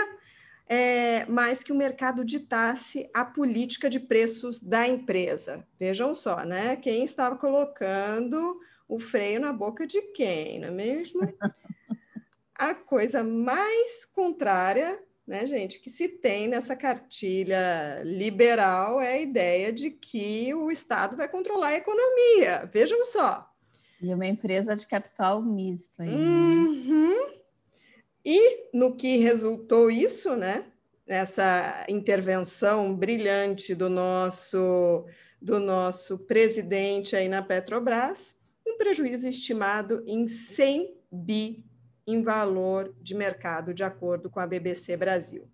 é, 0.67 1.25
mais 1.25 1.63
que 1.63 1.71
o 1.71 1.75
mercado 1.75 2.23
ditasse 2.23 3.09
a 3.13 3.23
política 3.23 3.89
de 3.89 3.99
preços 3.99 4.61
da 4.61 4.87
empresa. 4.87 5.65
Vejam 5.79 6.13
só, 6.13 6.43
né? 6.43 6.75
Quem 6.75 7.03
estava 7.03 7.35
colocando 7.35 8.59
o 8.87 8.99
freio 8.99 9.39
na 9.39 9.53
boca 9.53 9.85
de 9.85 10.01
quem, 10.13 10.59
não 10.59 10.69
é 10.69 10.71
mesmo? 10.71 11.21
A 12.59 12.73
coisa 12.73 13.23
mais 13.23 14.03
contrária 14.03 14.99
né, 15.27 15.45
gente, 15.45 15.79
que 15.79 15.89
se 15.89 16.07
tem 16.07 16.47
nessa 16.47 16.73
cartilha 16.73 18.01
liberal 18.05 19.01
é 19.01 19.13
a 19.13 19.21
ideia 19.21 19.73
de 19.73 19.91
que 19.91 20.53
o 20.53 20.71
Estado 20.71 21.17
vai 21.17 21.27
controlar 21.27 21.67
a 21.67 21.75
economia. 21.75 22.67
Vejam 22.71 23.03
só. 23.03 23.45
E 24.01 24.13
uma 24.13 24.25
empresa 24.25 24.73
de 24.73 24.87
capital 24.87 25.41
misto. 25.41 26.01
Aí, 26.01 26.07
né? 26.07 26.15
uhum. 26.15 27.27
E 28.29 28.67
no 28.73 28.93
que 28.93 29.15
resultou 29.15 29.89
isso, 29.89 30.35
né? 30.35 30.65
Essa 31.07 31.85
intervenção 31.87 32.93
brilhante 32.93 33.73
do 33.73 33.89
nosso 33.89 35.05
do 35.41 35.61
nosso 35.61 36.17
presidente 36.17 37.15
aí 37.15 37.29
na 37.29 37.41
Petrobras, 37.41 38.35
um 38.67 38.75
prejuízo 38.75 39.29
estimado 39.29 40.03
em 40.05 40.27
100 40.27 40.93
bi 41.09 41.63
em 42.05 42.21
valor 42.21 42.93
de 43.01 43.15
mercado, 43.15 43.73
de 43.73 43.83
acordo 43.83 44.29
com 44.29 44.41
a 44.41 44.47
BBC 44.47 44.97
Brasil. 44.97 45.47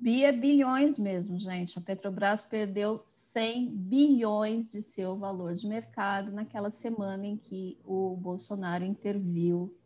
Bia 0.00 0.32
bilhões 0.32 0.98
mesmo, 0.98 1.38
gente. 1.38 1.78
A 1.78 1.82
Petrobras 1.82 2.42
perdeu 2.42 3.02
100 3.04 3.68
bilhões 3.68 4.66
de 4.66 4.80
seu 4.80 5.14
valor 5.18 5.52
de 5.52 5.66
mercado 5.66 6.32
naquela 6.32 6.70
semana 6.70 7.26
em 7.26 7.36
que 7.36 7.76
o 7.84 8.16
Bolsonaro 8.16 8.84
interviu, 8.84 9.76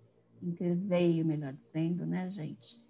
interveio, 0.42 1.24
melhor 1.24 1.52
dizendo, 1.52 2.04
né, 2.04 2.28
gente? 2.28 2.80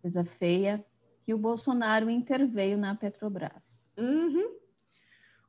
Coisa 0.00 0.24
feia 0.24 0.84
que 1.24 1.34
o 1.34 1.38
Bolsonaro 1.38 2.10
interveio 2.10 2.76
na 2.76 2.94
Petrobras. 2.94 3.90
Uhum. 3.96 4.58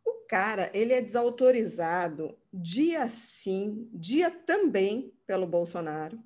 O 0.06 0.26
cara, 0.28 0.70
ele 0.74 0.94
é 0.94 1.02
desautorizado 1.02 2.38
dia 2.54 3.08
sim, 3.10 3.90
dia 3.94 4.30
também 4.30 5.14
pelo 5.26 5.48
Bolsonaro 5.48 6.20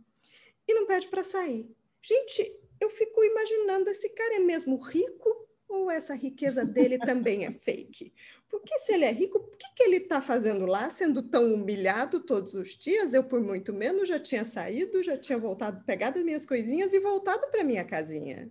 e 0.67 0.73
não 0.73 0.85
pede 0.85 1.07
para 1.07 1.23
sair. 1.23 1.69
Gente, 2.01 2.59
eu 2.79 2.89
fico 2.89 3.23
imaginando, 3.23 3.89
esse 3.89 4.09
cara 4.09 4.35
é 4.35 4.39
mesmo 4.39 4.75
rico? 4.77 5.44
Ou 5.67 5.89
essa 5.89 6.13
riqueza 6.13 6.63
dele 6.63 6.97
também 6.99 7.45
é 7.45 7.51
fake? 7.51 8.13
Porque 8.49 8.77
se 8.79 8.93
ele 8.93 9.05
é 9.05 9.11
rico, 9.11 9.39
por 9.39 9.57
que, 9.57 9.73
que 9.75 9.83
ele 9.83 9.97
está 9.97 10.21
fazendo 10.21 10.65
lá, 10.65 10.89
sendo 10.89 11.23
tão 11.23 11.53
humilhado 11.53 12.19
todos 12.19 12.53
os 12.53 12.69
dias? 12.77 13.13
Eu, 13.13 13.23
por 13.23 13.41
muito 13.41 13.73
menos, 13.73 14.07
já 14.07 14.19
tinha 14.19 14.45
saído, 14.45 15.03
já 15.03 15.17
tinha 15.17 15.37
voltado, 15.37 15.83
pegado 15.83 16.19
as 16.19 16.25
minhas 16.25 16.45
coisinhas 16.45 16.93
e 16.93 16.99
voltado 16.99 17.47
para 17.49 17.63
minha 17.63 17.83
casinha. 17.83 18.49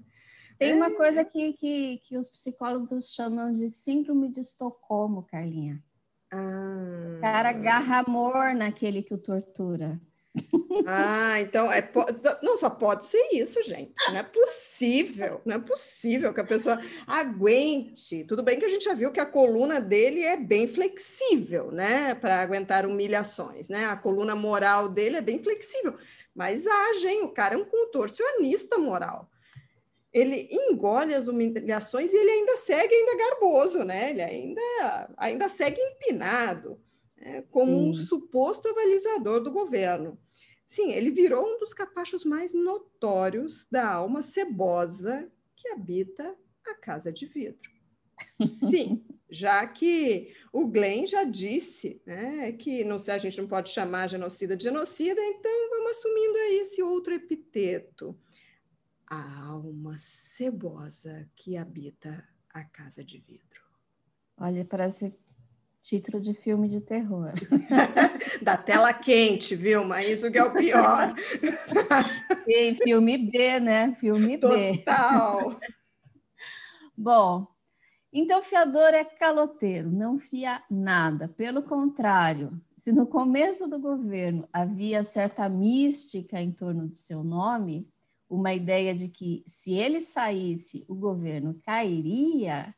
Tem 0.59 0.73
é. 0.73 0.75
uma 0.75 0.91
coisa 0.91 1.25
que, 1.25 1.53
que, 1.55 1.99
que 2.05 2.17
os 2.17 2.31
psicólogos 2.31 3.13
chamam 3.13 3.53
de 3.53 3.69
síndrome 3.69 4.31
de 4.31 4.41
Estocolmo, 4.41 5.23
Carlinha. 5.25 5.83
Ah. 6.31 7.17
O 7.17 7.21
cara 7.21 7.51
agarra 7.51 8.01
amor 8.01 8.55
naquele 8.55 9.03
que 9.03 9.15
o 9.15 9.19
tortura. 9.19 10.01
Ah, 10.87 11.41
então 11.41 11.71
é 11.71 11.89
não 12.43 12.57
só 12.57 12.71
pode 12.71 13.07
ser 13.07 13.29
isso, 13.33 13.63
gente. 13.63 13.93
Não 14.09 14.17
é 14.17 14.23
possível, 14.23 15.41
não 15.45 15.57
é 15.57 15.59
possível 15.59 16.33
que 16.33 16.41
a 16.41 16.45
pessoa 16.45 16.81
aguente. 17.07 18.25
Tudo 18.25 18.43
bem 18.43 18.59
que 18.59 18.65
a 18.65 18.69
gente 18.69 18.85
já 18.85 18.95
viu 18.95 19.13
que 19.13 19.21
a 19.21 19.27
coluna 19.27 19.81
dele 19.81 20.23
é 20.23 20.37
bem 20.37 20.67
flexível, 20.67 21.71
né, 21.71 22.15
para 22.15 22.41
aguentar 22.41 22.87
humilhações, 22.87 23.69
né? 23.69 23.87
A 23.87 23.97
coluna 23.97 24.35
moral 24.35 24.89
dele 24.89 25.17
é 25.17 25.21
bem 25.21 25.43
flexível, 25.43 25.97
mas 26.35 26.67
age, 26.67 27.07
hein? 27.07 27.23
O 27.23 27.29
cara 27.29 27.55
é 27.55 27.59
um 27.59 27.65
contorcionista 27.65 28.79
moral 28.79 29.31
ele 30.15 30.49
engole 30.49 31.13
as 31.13 31.27
humilhações 31.27 32.13
e 32.13 32.17
ele 32.17 32.31
ainda 32.31 32.57
segue 32.57 32.95
ainda 32.95 33.17
garboso, 33.17 33.83
né? 33.85 34.11
Ele 34.11 34.23
ainda, 34.23 35.11
ainda 35.17 35.49
segue 35.49 35.81
empinado, 35.81 36.81
né? 37.17 37.43
como 37.51 37.73
Sim. 37.73 37.91
um 37.91 37.95
suposto 37.95 38.69
avalizador 38.69 39.43
do 39.43 39.51
governo. 39.51 40.17
Sim, 40.67 40.93
ele 40.93 41.11
virou 41.11 41.47
um 41.47 41.59
dos 41.59 41.75
capachos 41.75 42.25
mais 42.25 42.53
notórios 42.55 43.67
da 43.71 43.89
alma 43.89 44.23
cebosa 44.23 45.31
que 45.55 45.69
habita 45.69 46.37
a 46.67 46.75
casa 46.75 47.13
de 47.13 47.27
vidro. 47.27 47.71
Sim, 48.47 49.05
já 49.29 49.67
que 49.67 50.35
o 50.53 50.67
Glenn 50.67 51.07
já 51.07 51.25
disse 51.25 52.01
né, 52.07 52.53
que 52.53 52.85
não, 52.85 52.97
a 52.97 53.19
gente 53.19 53.41
não 53.41 53.49
pode 53.49 53.71
chamar 53.71 54.09
genocida 54.09 54.57
de 54.57 54.65
genocida, 54.65 55.21
então 55.21 55.71
vamos 55.71 55.93
assumindo 55.93 56.39
aí 56.39 56.61
esse 56.61 56.83
outro 56.83 57.13
epiteto 57.13 58.19
a 59.07 59.47
alma 59.47 59.97
cebosa 59.99 61.29
que 61.37 61.57
habita 61.57 62.27
a 62.51 62.65
casa 62.65 63.05
de 63.05 63.19
vidro. 63.19 63.63
Olha, 64.37 64.65
parece 64.65 65.15
título 65.85 66.19
de 66.19 66.33
filme 66.33 66.67
de 66.67 66.81
terror. 66.81 67.33
da 68.43 68.57
tela 68.57 68.93
quente, 68.95 69.55
viu? 69.55 69.85
Mas 69.85 70.09
isso 70.09 70.33
que 70.33 70.39
é 70.39 70.45
o 70.45 70.53
pior. 70.53 71.15
E 72.47 72.75
filme 72.75 73.17
B, 73.31 73.59
né? 73.59 73.95
Filme 73.95 74.37
Total. 74.37 74.59
B. 74.59 74.79
Total. 74.79 75.61
Bom, 76.95 77.47
então 78.13 78.43
fiador 78.43 78.93
é 78.93 79.03
caloteiro, 79.03 79.91
não 79.91 80.19
fia 80.19 80.63
nada. 80.71 81.27
Pelo 81.27 81.63
contrário, 81.63 82.61
se 82.77 82.93
no 82.93 83.07
começo 83.07 83.67
do 83.67 83.79
governo 83.79 84.47
havia 84.53 85.03
certa 85.03 85.49
mística 85.49 86.39
em 86.39 86.53
torno 86.53 86.87
de 86.87 86.99
seu 86.99 87.25
nome, 87.25 87.89
uma 88.29 88.53
ideia 88.53 88.95
de 88.95 89.09
que 89.09 89.43
se 89.47 89.73
ele 89.73 90.03
saísse, 90.03 90.85
o 90.87 90.95
governo 90.95 91.59
cairia, 91.65 92.75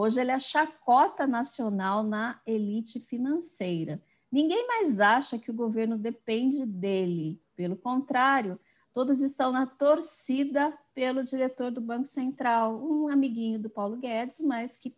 hoje 0.00 0.20
ele 0.20 0.30
é 0.30 0.38
chacota 0.38 1.26
nacional 1.26 2.04
na 2.04 2.40
elite 2.46 3.00
financeira. 3.00 4.00
Ninguém 4.30 4.64
mais 4.68 5.00
acha 5.00 5.36
que 5.36 5.50
o 5.50 5.54
governo 5.54 5.98
depende 5.98 6.64
dele. 6.64 7.42
Pelo 7.56 7.74
contrário, 7.74 8.60
todos 8.94 9.20
estão 9.20 9.50
na 9.50 9.66
torcida 9.66 10.72
pelo 10.94 11.24
diretor 11.24 11.72
do 11.72 11.80
Banco 11.80 12.06
Central, 12.06 12.80
um 12.80 13.08
amiguinho 13.08 13.58
do 13.58 13.68
Paulo 13.68 13.96
Guedes, 13.96 14.40
mas 14.40 14.76
que 14.76 14.94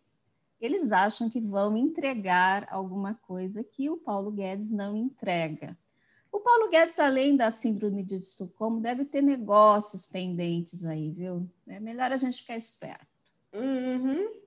eles 0.59 0.91
acham 0.91 1.31
que 1.31 1.41
vão 1.41 1.75
entregar 1.75 2.67
alguma 2.69 3.15
coisa 3.15 3.63
que 3.63 3.89
o 3.89 3.97
Paulo 3.97 4.29
Guedes 4.29 4.71
não 4.71 4.95
entrega. 4.95 5.75
O 6.31 6.39
Paulo 6.41 6.69
Guedes, 6.69 6.99
além 6.99 7.35
da 7.35 7.49
síndrome 7.49 8.03
de 8.03 8.17
Estocolmo, 8.17 8.79
deve 8.79 9.03
ter 9.03 9.23
negócios 9.23 10.05
pendentes 10.05 10.85
aí, 10.85 11.09
viu? 11.09 11.49
É 11.65 11.79
melhor 11.79 12.11
a 12.11 12.17
gente 12.17 12.41
ficar 12.41 12.55
esperto. 12.55 13.07
Uhum. 13.51 14.40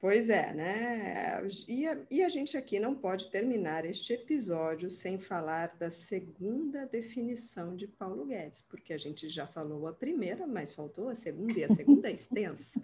Pois 0.00 0.30
é, 0.30 0.54
né? 0.54 1.46
E 1.68 1.86
a, 1.86 1.98
e 2.10 2.22
a 2.22 2.28
gente 2.30 2.56
aqui 2.56 2.80
não 2.80 2.94
pode 2.94 3.30
terminar 3.30 3.84
este 3.84 4.14
episódio 4.14 4.90
sem 4.90 5.18
falar 5.18 5.76
da 5.78 5.90
segunda 5.90 6.86
definição 6.86 7.76
de 7.76 7.86
Paulo 7.86 8.24
Guedes, 8.24 8.62
porque 8.62 8.94
a 8.94 8.98
gente 8.98 9.28
já 9.28 9.46
falou 9.46 9.86
a 9.86 9.92
primeira, 9.92 10.46
mas 10.46 10.72
faltou 10.72 11.10
a 11.10 11.14
segunda, 11.14 11.52
e 11.52 11.64
a 11.64 11.74
segunda 11.74 12.08
é 12.08 12.14
extensa, 12.14 12.80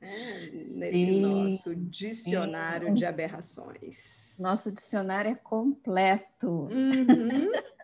né? 0.00 0.48
nesse 0.50 0.92
Sim. 0.92 1.20
nosso 1.20 1.76
dicionário 1.76 2.88
Sim. 2.88 2.94
de 2.94 3.04
aberrações. 3.04 4.34
Nosso 4.38 4.74
dicionário 4.74 5.32
é 5.32 5.34
completo. 5.34 6.70
Uhum. 6.72 7.52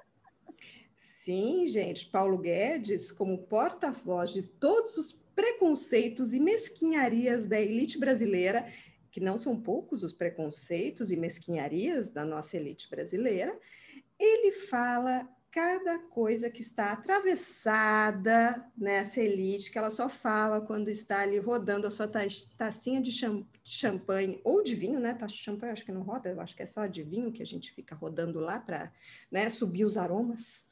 Sim, 0.97 1.67
gente, 1.67 2.07
Paulo 2.07 2.39
Guedes, 2.39 3.13
como 3.13 3.37
porta-voz 3.37 4.31
de 4.31 4.43
todos 4.43 4.97
os 4.97 5.22
preconceitos 5.35 6.33
e 6.33 6.41
mesquinharias 6.41 7.47
da 7.47 7.61
elite 7.61 7.99
brasileira, 7.99 8.67
que 9.11 9.21
não 9.21 9.37
são 9.37 9.61
poucos 9.61 10.03
os 10.03 10.13
preconceitos 10.13 11.13
e 11.13 11.17
mesquinharias 11.17 12.09
da 12.09 12.25
nossa 12.25 12.57
elite 12.57 12.89
brasileira, 12.89 13.59
ele 14.19 14.53
fala 14.53 15.29
cada 15.53 15.99
coisa 15.99 16.49
que 16.49 16.63
está 16.63 16.93
atravessada 16.93 18.65
nessa 18.75 19.21
elite, 19.21 19.71
que 19.71 19.77
ela 19.77 19.91
só 19.91 20.09
fala 20.09 20.63
quando 20.63 20.89
está 20.89 21.21
ali 21.21 21.39
rodando 21.39 21.87
a 21.87 21.91
sua 21.91 22.09
tacinha 22.57 23.03
de 23.03 23.13
champanhe 23.63 24.41
ou 24.43 24.63
de 24.63 24.75
vinho, 24.75 24.99
né? 24.99 25.13
Taça 25.13 25.35
de 25.35 25.41
champanhe 25.41 25.73
acho 25.73 25.85
que 25.85 25.93
não 25.93 26.03
roda, 26.03 26.31
eu 26.31 26.41
acho 26.41 26.57
que 26.57 26.63
é 26.63 26.67
só 26.67 26.87
de 26.87 27.03
vinho 27.03 27.31
que 27.31 27.43
a 27.43 27.47
gente 27.47 27.71
fica 27.71 27.95
rodando 27.95 28.41
lá 28.41 28.59
para 28.59 28.91
né, 29.31 29.51
subir 29.51 29.85
os 29.85 29.99
aromas. 29.99 30.65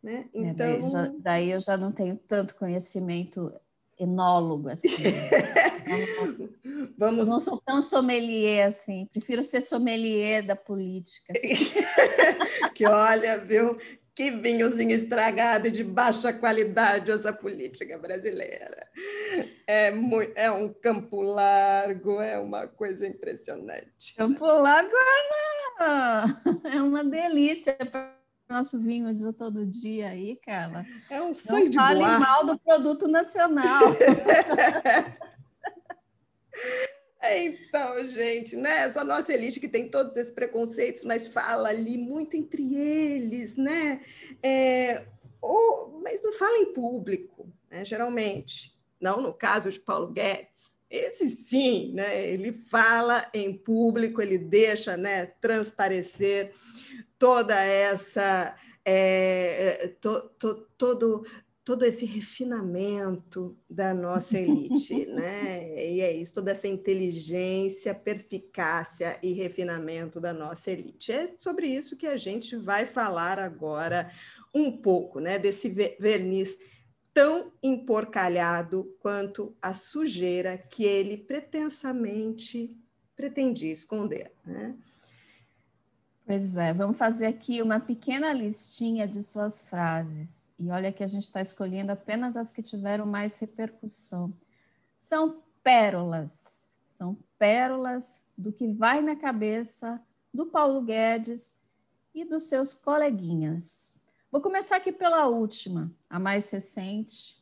Né? 0.00 0.28
Então... 0.32 0.44
É, 0.44 0.54
daí, 0.54 0.80
eu 0.80 0.90
já, 0.90 1.06
então 1.06 1.20
daí 1.20 1.50
eu 1.50 1.60
já 1.60 1.76
não 1.76 1.90
tenho 1.90 2.16
tanto 2.16 2.54
conhecimento 2.54 3.52
enólogo 3.98 4.68
assim. 4.68 4.88
Vamos... 6.96 7.28
Eu 7.28 7.34
não 7.34 7.40
sou 7.40 7.60
tão 7.60 7.80
sommelier 7.80 8.68
assim, 8.68 9.08
prefiro 9.12 9.42
ser 9.42 9.60
sommelier 9.60 10.44
da 10.44 10.56
política. 10.56 11.32
Assim. 11.32 11.80
que 12.74 12.86
olha, 12.86 13.38
viu? 13.38 13.78
Que 14.14 14.32
vinhozinho 14.32 14.90
estragado 14.90 15.70
de 15.70 15.84
baixa 15.84 16.32
qualidade 16.32 17.10
essa 17.10 17.32
política 17.32 17.96
brasileira. 17.98 18.88
É, 19.66 19.92
muito, 19.92 20.32
é 20.34 20.50
um 20.50 20.72
campo 20.72 21.22
largo, 21.22 22.20
é 22.20 22.38
uma 22.38 22.66
coisa 22.66 23.06
impressionante. 23.06 24.14
Campo 24.16 24.44
largo 24.44 24.90
é, 24.90 25.78
é 26.76 26.82
uma 26.82 27.04
delícia 27.04 27.76
para 27.76 28.17
nosso 28.48 28.78
vinho 28.80 29.12
de 29.14 29.32
todo 29.32 29.66
dia 29.66 30.08
aí, 30.08 30.36
cara. 30.36 30.86
É 31.10 31.20
um 31.20 31.34
sangue 31.34 31.64
Não 31.64 31.70
de 31.70 31.76
fale 31.76 32.00
mal 32.00 32.46
do 32.46 32.58
produto 32.58 33.06
nacional. 33.06 33.82
Então, 37.30 38.06
gente, 38.06 38.56
né? 38.56 38.84
Essa 38.84 39.04
nossa 39.04 39.32
elite 39.32 39.60
que 39.60 39.68
tem 39.68 39.88
todos 39.88 40.16
esses 40.16 40.32
preconceitos, 40.32 41.04
mas 41.04 41.26
fala 41.26 41.68
ali 41.68 41.98
muito 41.98 42.36
entre 42.36 42.74
eles, 42.74 43.56
né? 43.56 44.00
É, 44.42 45.04
ou, 45.40 46.00
mas 46.02 46.22
não 46.22 46.32
fala 46.32 46.56
em 46.58 46.72
público, 46.72 47.48
né? 47.70 47.84
Geralmente. 47.84 48.76
Não 49.00 49.20
no 49.20 49.34
caso 49.34 49.70
de 49.70 49.78
Paulo 49.78 50.08
Guedes. 50.08 50.76
Esse 50.90 51.28
sim, 51.28 51.92
né? 51.92 52.28
Ele 52.28 52.52
fala 52.52 53.28
em 53.34 53.52
público, 53.52 54.22
ele 54.22 54.38
deixa 54.38 54.96
né, 54.96 55.26
transparecer 55.26 56.52
toda 57.18 57.54
essa. 57.60 58.54
É, 58.84 59.94
to, 60.00 60.30
to, 60.38 60.66
todo 60.78 61.24
todo 61.68 61.84
esse 61.84 62.06
refinamento 62.06 63.54
da 63.68 63.92
nossa 63.92 64.38
elite, 64.38 65.04
né? 65.12 65.92
E 65.92 66.00
é 66.00 66.10
isso, 66.14 66.32
toda 66.32 66.52
essa 66.52 66.66
inteligência, 66.66 67.94
perspicácia 67.94 69.18
e 69.22 69.34
refinamento 69.34 70.18
da 70.18 70.32
nossa 70.32 70.70
elite. 70.70 71.12
É 71.12 71.34
sobre 71.36 71.66
isso 71.66 71.94
que 71.94 72.06
a 72.06 72.16
gente 72.16 72.56
vai 72.56 72.86
falar 72.86 73.38
agora 73.38 74.10
um 74.54 74.72
pouco, 74.72 75.20
né? 75.20 75.38
Desse 75.38 75.68
verniz 75.68 76.58
tão 77.12 77.52
emporcalhado 77.62 78.96
quanto 78.98 79.54
a 79.60 79.74
sujeira 79.74 80.56
que 80.56 80.84
ele 80.86 81.18
pretensamente 81.18 82.74
pretendia 83.14 83.72
esconder, 83.72 84.32
né? 84.42 84.74
Pois 86.28 86.58
é, 86.58 86.74
vamos 86.74 86.98
fazer 86.98 87.24
aqui 87.24 87.62
uma 87.62 87.80
pequena 87.80 88.34
listinha 88.34 89.08
de 89.08 89.22
suas 89.22 89.62
frases 89.62 90.50
e 90.58 90.68
olha 90.68 90.92
que 90.92 91.02
a 91.02 91.06
gente 91.06 91.22
está 91.22 91.40
escolhendo 91.40 91.90
apenas 91.90 92.36
as 92.36 92.52
que 92.52 92.62
tiveram 92.62 93.06
mais 93.06 93.38
repercussão. 93.38 94.30
São 95.00 95.42
pérolas, 95.62 96.78
são 96.90 97.16
pérolas 97.38 98.20
do 98.36 98.52
que 98.52 98.70
vai 98.70 99.00
na 99.00 99.16
cabeça 99.16 99.98
do 100.32 100.44
Paulo 100.44 100.82
Guedes 100.82 101.54
e 102.14 102.26
dos 102.26 102.42
seus 102.42 102.74
coleguinhas. 102.74 103.98
Vou 104.30 104.42
começar 104.42 104.76
aqui 104.76 104.92
pela 104.92 105.28
última, 105.28 105.90
a 106.10 106.18
mais 106.18 106.50
recente. 106.50 107.37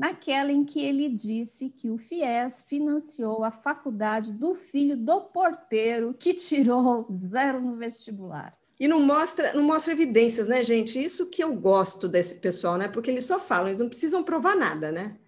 Naquela 0.00 0.50
em 0.50 0.64
que 0.64 0.80
ele 0.80 1.08
disse 1.08 1.68
que 1.68 1.90
o 1.90 1.98
FIES 1.98 2.62
financiou 2.66 3.44
a 3.44 3.50
faculdade 3.50 4.32
do 4.32 4.54
filho 4.54 4.96
do 4.96 5.20
porteiro 5.20 6.14
que 6.18 6.32
tirou 6.32 7.06
zero 7.12 7.60
no 7.60 7.76
vestibular. 7.76 8.56
E 8.78 8.88
não 8.88 9.00
mostra, 9.00 9.52
não 9.52 9.62
mostra 9.62 9.92
evidências, 9.92 10.48
né, 10.48 10.64
gente? 10.64 10.98
Isso 10.98 11.26
que 11.26 11.44
eu 11.44 11.54
gosto 11.54 12.08
desse 12.08 12.36
pessoal, 12.36 12.78
né? 12.78 12.88
Porque 12.88 13.10
eles 13.10 13.26
só 13.26 13.38
falam, 13.38 13.68
eles 13.68 13.80
não 13.80 13.90
precisam 13.90 14.24
provar 14.24 14.56
nada, 14.56 14.90
né? 14.90 15.18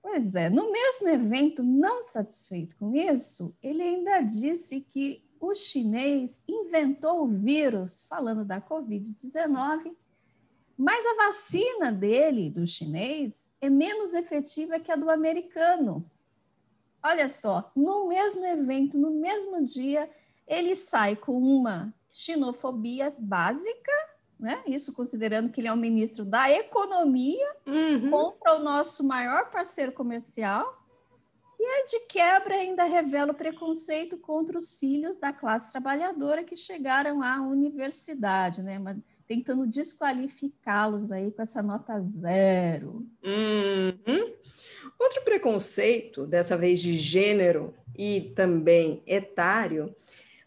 Pois 0.00 0.34
é, 0.34 0.48
no 0.48 0.72
mesmo 0.72 1.08
evento, 1.08 1.62
não 1.62 2.02
satisfeito 2.04 2.74
com 2.76 2.96
isso, 2.96 3.54
ele 3.62 3.82
ainda 3.82 4.22
disse 4.22 4.80
que 4.80 5.22
o 5.38 5.54
chinês 5.54 6.42
inventou 6.48 7.22
o 7.22 7.28
vírus, 7.28 8.04
falando 8.04 8.44
da 8.44 8.60
Covid-19, 8.60 9.94
mas 10.78 11.04
a 11.04 11.26
vacina 11.26 11.90
dele, 11.90 12.48
do 12.48 12.64
chinês, 12.64 13.50
é 13.60 13.68
menos 13.68 14.14
efetiva 14.14 14.78
que 14.78 14.92
a 14.92 14.96
do 14.96 15.10
americano. 15.10 16.08
Olha 17.02 17.28
só, 17.28 17.72
no 17.74 18.06
mesmo 18.06 18.46
evento, 18.46 18.96
no 18.96 19.10
mesmo 19.10 19.64
dia, 19.64 20.08
ele 20.46 20.76
sai 20.76 21.16
com 21.16 21.36
uma 21.36 21.92
xenofobia 22.12 23.12
básica, 23.18 23.92
né? 24.38 24.62
Isso 24.66 24.94
considerando 24.94 25.50
que 25.50 25.60
ele 25.60 25.66
é 25.66 25.72
o 25.72 25.76
ministro 25.76 26.24
da 26.24 26.48
Economia, 26.48 27.56
uhum. 27.66 28.10
contra 28.10 28.56
o 28.56 28.62
nosso 28.62 29.04
maior 29.04 29.50
parceiro 29.50 29.92
comercial, 29.92 30.78
e 31.58 31.64
aí, 31.64 31.86
de 31.86 32.00
quebra, 32.06 32.54
ainda 32.54 32.84
revela 32.84 33.32
o 33.32 33.36
preconceito 33.36 34.16
contra 34.16 34.56
os 34.56 34.74
filhos 34.74 35.18
da 35.18 35.32
classe 35.32 35.72
trabalhadora 35.72 36.44
que 36.44 36.54
chegaram 36.54 37.20
à 37.20 37.40
universidade, 37.40 38.62
né? 38.62 38.78
Tentando 39.28 39.66
desqualificá-los 39.66 41.12
aí 41.12 41.30
com 41.30 41.42
essa 41.42 41.62
nota 41.62 42.00
zero. 42.00 43.06
Uhum. 43.22 44.34
Outro 44.98 45.22
preconceito, 45.22 46.26
dessa 46.26 46.56
vez 46.56 46.80
de 46.80 46.96
gênero 46.96 47.74
e 47.96 48.32
também 48.34 49.02
etário, 49.06 49.94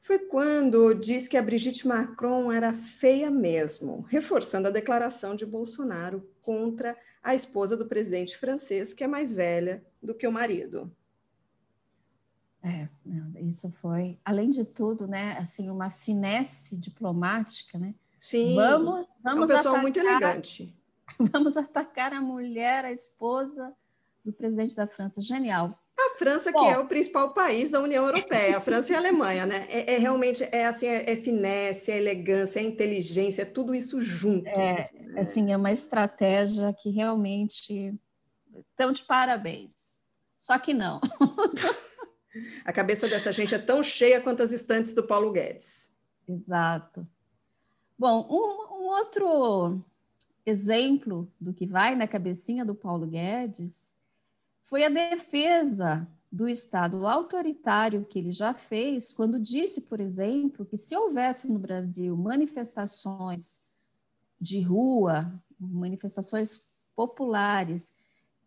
foi 0.01 0.17
quando 0.17 0.95
diz 0.95 1.27
que 1.27 1.37
a 1.37 1.43
Brigitte 1.43 1.87
Macron 1.87 2.51
era 2.51 2.73
feia 2.73 3.29
mesmo, 3.29 4.01
reforçando 4.09 4.67
a 4.67 4.71
declaração 4.71 5.35
de 5.35 5.45
Bolsonaro 5.45 6.27
contra 6.41 6.97
a 7.21 7.35
esposa 7.35 7.77
do 7.77 7.85
presidente 7.85 8.35
francês, 8.35 8.95
que 8.95 9.03
é 9.03 9.07
mais 9.07 9.31
velha 9.31 9.85
do 10.01 10.15
que 10.15 10.25
o 10.25 10.31
marido. 10.31 10.91
É, 12.63 12.87
isso 13.41 13.71
foi, 13.71 14.19
além 14.25 14.49
de 14.49 14.65
tudo, 14.65 15.07
né, 15.07 15.37
assim, 15.37 15.69
uma 15.69 15.89
finesse 15.89 16.75
diplomática, 16.75 17.77
né? 17.77 17.95
Sim. 18.21 18.55
Vamos, 18.55 19.07
vamos 19.23 19.49
é 19.49 19.53
um 19.53 19.57
pessoal 19.57 19.75
atacar, 19.75 19.81
muito 19.81 19.99
elegante. 19.99 20.75
Vamos 21.31 21.57
atacar 21.57 22.13
a 22.13 22.21
mulher, 22.21 22.85
a 22.85 22.91
esposa 22.91 23.73
do 24.23 24.31
presidente 24.31 24.75
da 24.75 24.87
França. 24.87 25.21
Genial. 25.21 25.77
A 25.99 26.17
França, 26.17 26.51
Bom, 26.51 26.61
que 26.61 26.69
é 26.69 26.77
o 26.79 26.87
principal 26.87 27.33
país 27.33 27.69
da 27.69 27.79
União 27.79 28.05
Europeia, 28.05 28.57
a 28.57 28.61
França 28.61 28.91
e 28.91 28.95
a 28.95 28.99
Alemanha, 28.99 29.45
né? 29.45 29.67
É, 29.69 29.95
é 29.95 29.97
realmente 29.97 30.43
é 30.51 30.65
assim, 30.65 30.87
é, 30.87 31.11
é, 31.11 31.15
finesse, 31.15 31.91
é 31.91 31.97
elegância, 31.97 32.59
é 32.59 32.63
inteligência, 32.63 33.43
é 33.43 33.45
tudo 33.45 33.75
isso 33.75 34.01
junto. 34.01 34.47
É, 34.47 34.81
assim, 34.81 34.99
né? 34.99 35.21
assim, 35.21 35.51
é 35.51 35.57
uma 35.57 35.71
estratégia 35.71 36.73
que 36.73 36.89
realmente 36.89 37.93
estão 38.71 38.91
de 38.91 39.03
parabéns. 39.03 39.99
Só 40.39 40.57
que 40.57 40.73
não. 40.73 40.99
a 42.65 42.73
cabeça 42.73 43.07
dessa 43.07 43.31
gente 43.31 43.53
é 43.53 43.59
tão 43.59 43.83
cheia 43.83 44.19
quanto 44.21 44.41
as 44.41 44.51
estantes 44.51 44.93
do 44.93 45.03
Paulo 45.03 45.31
Guedes. 45.31 45.91
Exato. 46.27 47.07
Bom, 48.01 48.25
um, 48.31 48.81
um 48.81 48.87
outro 48.87 49.79
exemplo 50.43 51.31
do 51.39 51.53
que 51.53 51.67
vai 51.67 51.95
na 51.95 52.07
cabecinha 52.07 52.65
do 52.65 52.73
Paulo 52.73 53.05
Guedes 53.05 53.93
foi 54.63 54.83
a 54.83 54.89
defesa 54.89 56.07
do 56.31 56.49
Estado 56.49 57.05
autoritário 57.05 58.03
que 58.03 58.17
ele 58.17 58.31
já 58.31 58.55
fez, 58.55 59.13
quando 59.13 59.39
disse, 59.39 59.81
por 59.81 59.99
exemplo, 59.99 60.65
que 60.65 60.77
se 60.77 60.97
houvesse 60.97 61.47
no 61.53 61.59
Brasil 61.59 62.17
manifestações 62.17 63.61
de 64.39 64.61
rua, 64.61 65.31
manifestações 65.59 66.67
populares, 66.95 67.93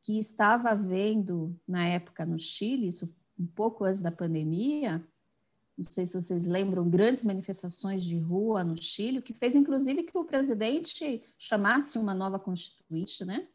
que 0.02 0.18
estava 0.18 0.70
havendo 0.70 1.56
na 1.64 1.86
época 1.86 2.26
no 2.26 2.40
Chile, 2.40 2.88
isso 2.88 3.08
um 3.38 3.46
pouco 3.46 3.84
antes 3.84 4.02
da 4.02 4.10
pandemia, 4.10 5.00
não 5.76 5.84
sei 5.84 6.06
se 6.06 6.20
vocês 6.20 6.46
lembram, 6.46 6.88
grandes 6.88 7.24
manifestações 7.24 8.04
de 8.04 8.16
rua 8.18 8.62
no 8.62 8.80
Chile, 8.80 9.18
o 9.18 9.22
que 9.22 9.32
fez, 9.32 9.54
inclusive, 9.56 10.04
que 10.04 10.16
o 10.16 10.24
presidente 10.24 11.22
chamasse 11.36 11.98
uma 11.98 12.14
nova 12.14 12.38
constituinte, 12.38 13.24
né? 13.24 13.48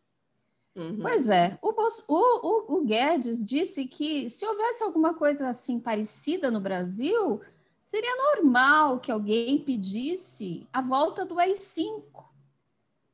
Uhum. 0.75 0.99
Pois 1.01 1.29
é, 1.29 1.57
o, 1.61 1.73
o, 2.07 2.77
o, 2.77 2.85
Guedes 2.85 3.43
disse 3.43 3.85
que 3.85 4.29
se 4.29 4.45
houvesse 4.45 4.83
alguma 4.83 5.13
coisa 5.13 5.49
assim 5.49 5.79
parecida 5.79 6.51
no 6.51 6.59
Brasil, 6.59 7.41
seria 7.83 8.15
normal 8.35 8.99
que 8.99 9.11
alguém 9.11 9.63
pedisse 9.63 10.67
a 10.71 10.81
volta 10.81 11.25
do 11.25 11.39
AI-5. 11.39 12.03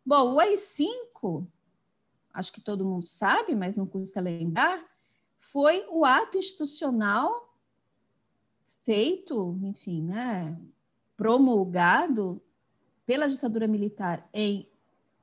Bom, 0.05 0.33
o 0.33 0.39
AI-5, 0.39 1.47
acho 2.33 2.51
que 2.51 2.61
todo 2.61 2.85
mundo 2.85 3.05
sabe, 3.05 3.55
mas 3.55 3.77
não 3.77 3.87
custa 3.87 4.19
lembrar, 4.19 4.83
foi 5.39 5.85
o 5.89 6.03
ato 6.03 6.37
institucional 6.37 7.44
feito, 8.85 9.57
enfim, 9.63 10.03
né, 10.03 10.57
promulgado 11.17 12.41
pela 13.05 13.27
ditadura 13.27 13.67
militar 13.67 14.29
em 14.33 14.69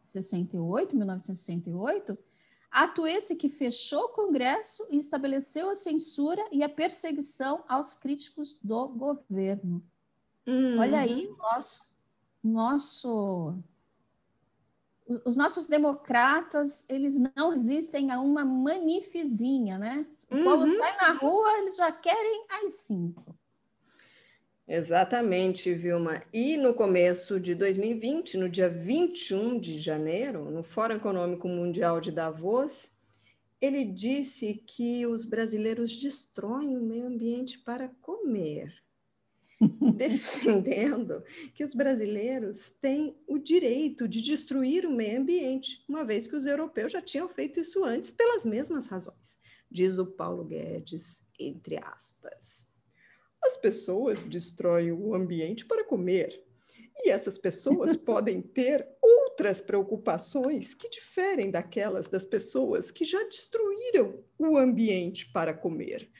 68, 0.03 0.97
1968, 0.97 2.19
ato 2.71 3.07
esse 3.07 3.37
que 3.37 3.49
fechou 3.49 4.05
o 4.05 4.09
Congresso 4.09 4.87
e 4.91 4.97
estabeleceu 4.97 5.71
a 5.71 5.75
censura 5.75 6.45
e 6.51 6.63
a 6.63 6.69
perseguição 6.69 7.65
aos 7.69 7.95
críticos 7.95 8.59
do 8.63 8.89
governo. 8.89 9.83
Uhum. 10.47 10.79
Olha 10.81 11.01
aí 11.01 11.29
o 11.29 11.37
nosso, 11.37 11.83
nosso 12.43 13.55
os 15.25 15.37
nossos 15.37 15.67
democratas, 15.67 16.85
eles 16.89 17.17
não 17.37 17.51
resistem 17.51 18.11
a 18.11 18.21
uma 18.21 18.45
manifezinha, 18.45 19.79
né? 19.79 20.07
O 20.31 20.37
uhum. 20.37 20.45
povo 20.45 20.67
sai 20.67 20.97
na 20.97 21.13
rua, 21.13 21.59
eles 21.59 21.77
já 21.77 21.93
querem 21.93 22.47
as 22.49 22.75
cinco. 22.75 23.37
Exatamente, 24.75 25.75
Vilma. 25.75 26.23
E 26.33 26.57
no 26.57 26.73
começo 26.73 27.39
de 27.39 27.55
2020, 27.55 28.39
no 28.39 28.49
dia 28.49 28.71
21 28.71 29.61
de 29.61 29.79
janeiro, 29.79 30.51
no 30.51 30.63
Fórum 30.63 30.95
Econômico 30.95 31.47
Mundial 31.47 32.01
de 32.01 32.11
Davos, 32.11 32.91
ele 33.61 33.85
disse 33.85 34.55
que 34.67 35.05
os 35.07 35.27
brasileiros 35.27 35.95
destroem 36.01 36.79
o 36.79 36.81
meio 36.81 37.07
ambiente 37.07 37.59
para 37.59 37.91
comer, 38.01 38.73
defendendo 39.95 41.23
que 41.53 41.63
os 41.63 41.75
brasileiros 41.75 42.71
têm 42.81 43.15
o 43.27 43.39
direito 43.39 44.09
de 44.09 44.23
destruir 44.23 44.87
o 44.87 44.91
meio 44.91 45.21
ambiente, 45.21 45.85
uma 45.87 46.03
vez 46.03 46.27
que 46.27 46.35
os 46.35 46.47
europeus 46.47 46.93
já 46.93 47.03
tinham 47.03 47.29
feito 47.29 47.61
isso 47.61 47.85
antes 47.85 48.11
pelas 48.11 48.47
mesmas 48.47 48.87
razões, 48.87 49.39
diz 49.71 49.99
o 49.99 50.07
Paulo 50.07 50.47
Guedes, 50.47 51.23
entre 51.39 51.77
aspas. 51.77 52.72
As 53.45 53.57
pessoas 53.57 54.25
destroem 54.25 54.93
o 54.93 55.15
ambiente 55.15 55.65
para 55.67 55.85
comer. 55.85 56.43
E 56.97 57.11
essas 57.11 57.39
pessoas 57.39 57.97
podem 57.97 58.41
ter 58.41 58.87
outras 59.01 59.61
preocupações 59.61 60.75
que 60.75 60.89
diferem 60.89 61.51
daquelas 61.51 62.09
das 62.09 62.25
pessoas 62.25 62.91
que 62.91 63.05
já 63.05 63.23
destruíram 63.25 64.23
o 64.39 64.57
ambiente 64.57 65.31
para 65.33 65.55
comer. 65.55 66.11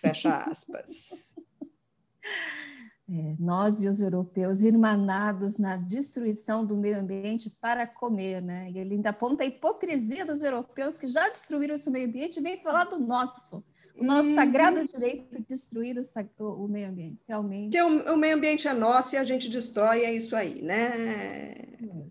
Fecha 0.00 0.36
aspas. 0.36 1.34
É, 3.10 3.34
nós 3.38 3.82
e 3.82 3.88
os 3.88 4.02
europeus 4.02 4.62
irmanados 4.62 5.56
na 5.56 5.78
destruição 5.78 6.62
do 6.62 6.76
meio 6.76 7.00
ambiente 7.00 7.48
para 7.58 7.86
comer, 7.86 8.42
né? 8.42 8.70
E 8.70 8.78
ele 8.78 8.96
ainda 8.96 9.08
aponta 9.08 9.42
a 9.42 9.46
hipocrisia 9.46 10.26
dos 10.26 10.42
europeus 10.44 10.98
que 10.98 11.06
já 11.06 11.26
destruíram 11.26 11.74
esse 11.74 11.88
meio 11.88 12.06
ambiente 12.06 12.38
e 12.38 12.42
vem 12.42 12.62
falar 12.62 12.84
do 12.84 12.98
nosso 12.98 13.64
o 13.98 14.04
nosso 14.04 14.28
uhum. 14.28 14.34
sagrado 14.34 14.86
direito 14.86 15.38
de 15.38 15.44
destruir 15.48 15.96
o, 16.38 16.44
o, 16.44 16.68
meio 16.68 16.88
ambiente, 16.88 17.20
realmente. 17.26 17.72
Que 17.72 17.82
o, 17.82 18.14
o, 18.14 18.16
meio 18.16 18.36
ambiente 18.36 18.68
é 18.68 18.72
nosso 18.72 19.14
e 19.14 19.18
a 19.18 19.24
gente 19.24 19.48
destrói, 19.48 20.02
é 20.04 20.12
isso 20.12 20.36
aí, 20.36 20.62
né? 20.62 21.54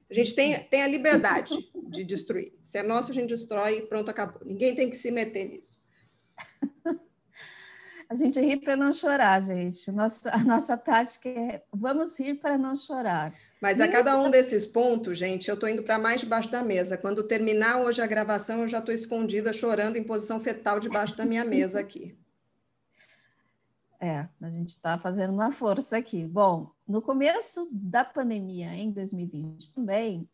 A 0.10 0.14
gente 0.14 0.36
tem, 0.36 0.62
tem 0.64 0.84
a 0.84 0.88
liberdade 0.88 1.56
de 1.90 2.04
destruir. 2.04 2.54
Se 2.62 2.78
é 2.78 2.84
nosso, 2.84 3.12
a 3.12 3.14
gente 3.14 3.30
destrói 3.30 3.78
e 3.78 3.82
pronto, 3.82 4.10
acabou. 4.10 4.42
Ninguém 4.46 4.76
tem 4.76 4.90
que 4.90 4.96
se 4.96 5.12
meter 5.12 5.50
nisso. 5.50 5.82
A 8.10 8.16
gente 8.16 8.40
ri 8.40 8.58
para 8.58 8.78
não 8.78 8.94
chorar, 8.94 9.42
gente. 9.42 9.92
Nossa, 9.92 10.34
a 10.34 10.38
nossa 10.38 10.78
tática 10.78 11.28
é 11.28 11.62
vamos 11.74 12.18
rir 12.18 12.36
para 12.36 12.58
não 12.58 12.74
chorar. 12.74 13.34
Mas 13.62 13.82
a 13.82 13.88
cada 13.88 14.18
um 14.20 14.30
desses 14.30 14.66
pontos, 14.66 15.18
gente, 15.18 15.48
eu 15.50 15.56
estou 15.56 15.68
indo 15.68 15.82
para 15.82 15.98
mais 15.98 16.22
debaixo 16.22 16.50
da 16.50 16.64
mesa. 16.64 16.98
Quando 16.98 17.24
terminar 17.24 17.82
hoje 17.82 18.02
a 18.02 18.08
gravação, 18.08 18.62
eu 18.62 18.68
já 18.68 18.78
estou 18.78 18.94
escondida, 18.94 19.52
chorando 19.52 19.98
em 19.98 20.04
posição 20.04 20.40
fetal 20.40 20.80
debaixo 20.80 21.18
da 21.18 21.26
minha 21.26 21.44
mesa 21.44 21.80
aqui. 21.80 22.16
É, 24.00 24.28
a 24.42 24.50
gente 24.50 24.70
está 24.70 24.98
fazendo 25.00 25.34
uma 25.34 25.52
força 25.52 25.98
aqui. 25.98 26.24
Bom, 26.24 26.70
no 26.88 27.02
começo 27.02 27.68
da 27.72 28.06
pandemia, 28.06 28.68
em 28.76 28.92
2020 28.92 29.74
também, 29.74 30.30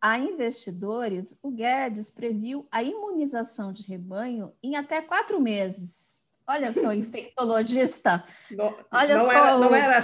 a 0.00 0.18
investidores, 0.18 1.36
o 1.42 1.50
Guedes 1.50 2.08
previu 2.08 2.68
a 2.70 2.82
imunização 2.82 3.72
de 3.72 3.82
rebanho 3.82 4.52
em 4.62 4.76
até 4.76 5.02
quatro 5.02 5.40
meses. 5.40 6.22
Olha 6.46 6.70
só, 6.72 6.92
infectologista. 6.94 8.22
Não, 8.50 8.76
Olha 8.92 9.16
não 9.16 9.24
só. 9.24 9.32
Era, 9.32 9.58
não 9.58 9.74
era. 9.74 10.02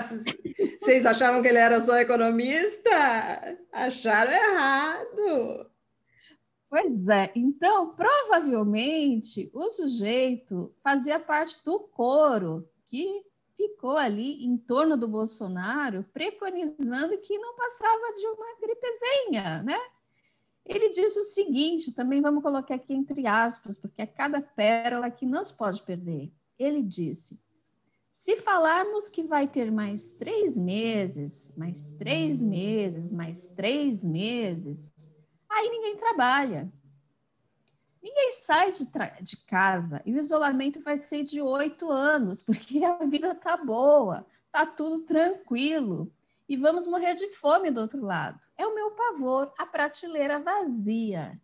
Vocês 0.80 1.06
achavam 1.06 1.40
que 1.42 1.48
ele 1.48 1.58
era 1.58 1.80
só 1.80 1.96
economista? 1.98 2.90
Acharam 3.72 4.32
errado. 4.32 5.70
Pois 6.68 7.08
é. 7.08 7.32
Então, 7.34 7.94
provavelmente, 7.94 9.50
o 9.52 9.68
sujeito 9.68 10.74
fazia 10.82 11.18
parte 11.18 11.64
do 11.64 11.80
coro 11.80 12.68
que 12.88 13.24
ficou 13.56 13.96
ali 13.96 14.44
em 14.44 14.56
torno 14.56 14.96
do 14.96 15.08
Bolsonaro, 15.08 16.04
preconizando 16.12 17.18
que 17.18 17.38
não 17.38 17.56
passava 17.56 18.12
de 18.14 18.26
uma 18.26 18.60
gripezinha, 18.60 19.62
né? 19.62 19.78
Ele 20.64 20.90
diz 20.90 21.16
o 21.16 21.24
seguinte, 21.24 21.92
também 21.92 22.20
vamos 22.20 22.42
colocar 22.42 22.76
aqui 22.76 22.92
entre 22.94 23.26
aspas, 23.26 23.76
porque 23.76 24.02
é 24.02 24.06
cada 24.06 24.40
pérola 24.40 25.10
que 25.10 25.26
não 25.26 25.44
se 25.44 25.52
pode 25.52 25.82
perder. 25.82 26.32
Ele 26.58 26.82
disse: 26.82 27.40
se 28.20 28.36
falarmos 28.36 29.08
que 29.08 29.22
vai 29.22 29.48
ter 29.48 29.72
mais 29.72 30.10
três 30.10 30.58
meses, 30.58 31.54
mais 31.56 31.88
três 31.92 32.42
meses, 32.42 33.10
mais 33.10 33.46
três 33.46 34.04
meses, 34.04 34.92
aí 35.48 35.70
ninguém 35.70 35.96
trabalha. 35.96 36.70
Ninguém 38.02 38.32
sai 38.32 38.72
de, 38.72 38.84
de, 39.22 39.36
casa 39.46 40.02
e 40.04 40.12
o 40.12 40.18
isolamento 40.18 40.82
vai 40.82 40.98
ser 40.98 41.24
de 41.24 41.40
oito 41.40 41.90
anos, 41.90 42.42
porque 42.44 42.84
a 42.84 43.02
vida 43.06 43.34
tá 43.34 43.56
boa, 43.56 44.26
tá 44.52 44.66
tudo 44.66 45.06
tranquilo 45.06 46.12
e 46.46 46.58
vamos 46.58 46.86
morrer 46.86 47.14
de 47.14 47.32
fome 47.32 47.70
do 47.70 47.80
outro 47.80 48.04
lado. 48.04 48.38
É 48.58 48.66
o 48.66 48.74
meu 48.74 48.90
pavor, 48.90 49.50
a 49.56 49.64
prateleira 49.64 50.38
vazia. 50.38 51.40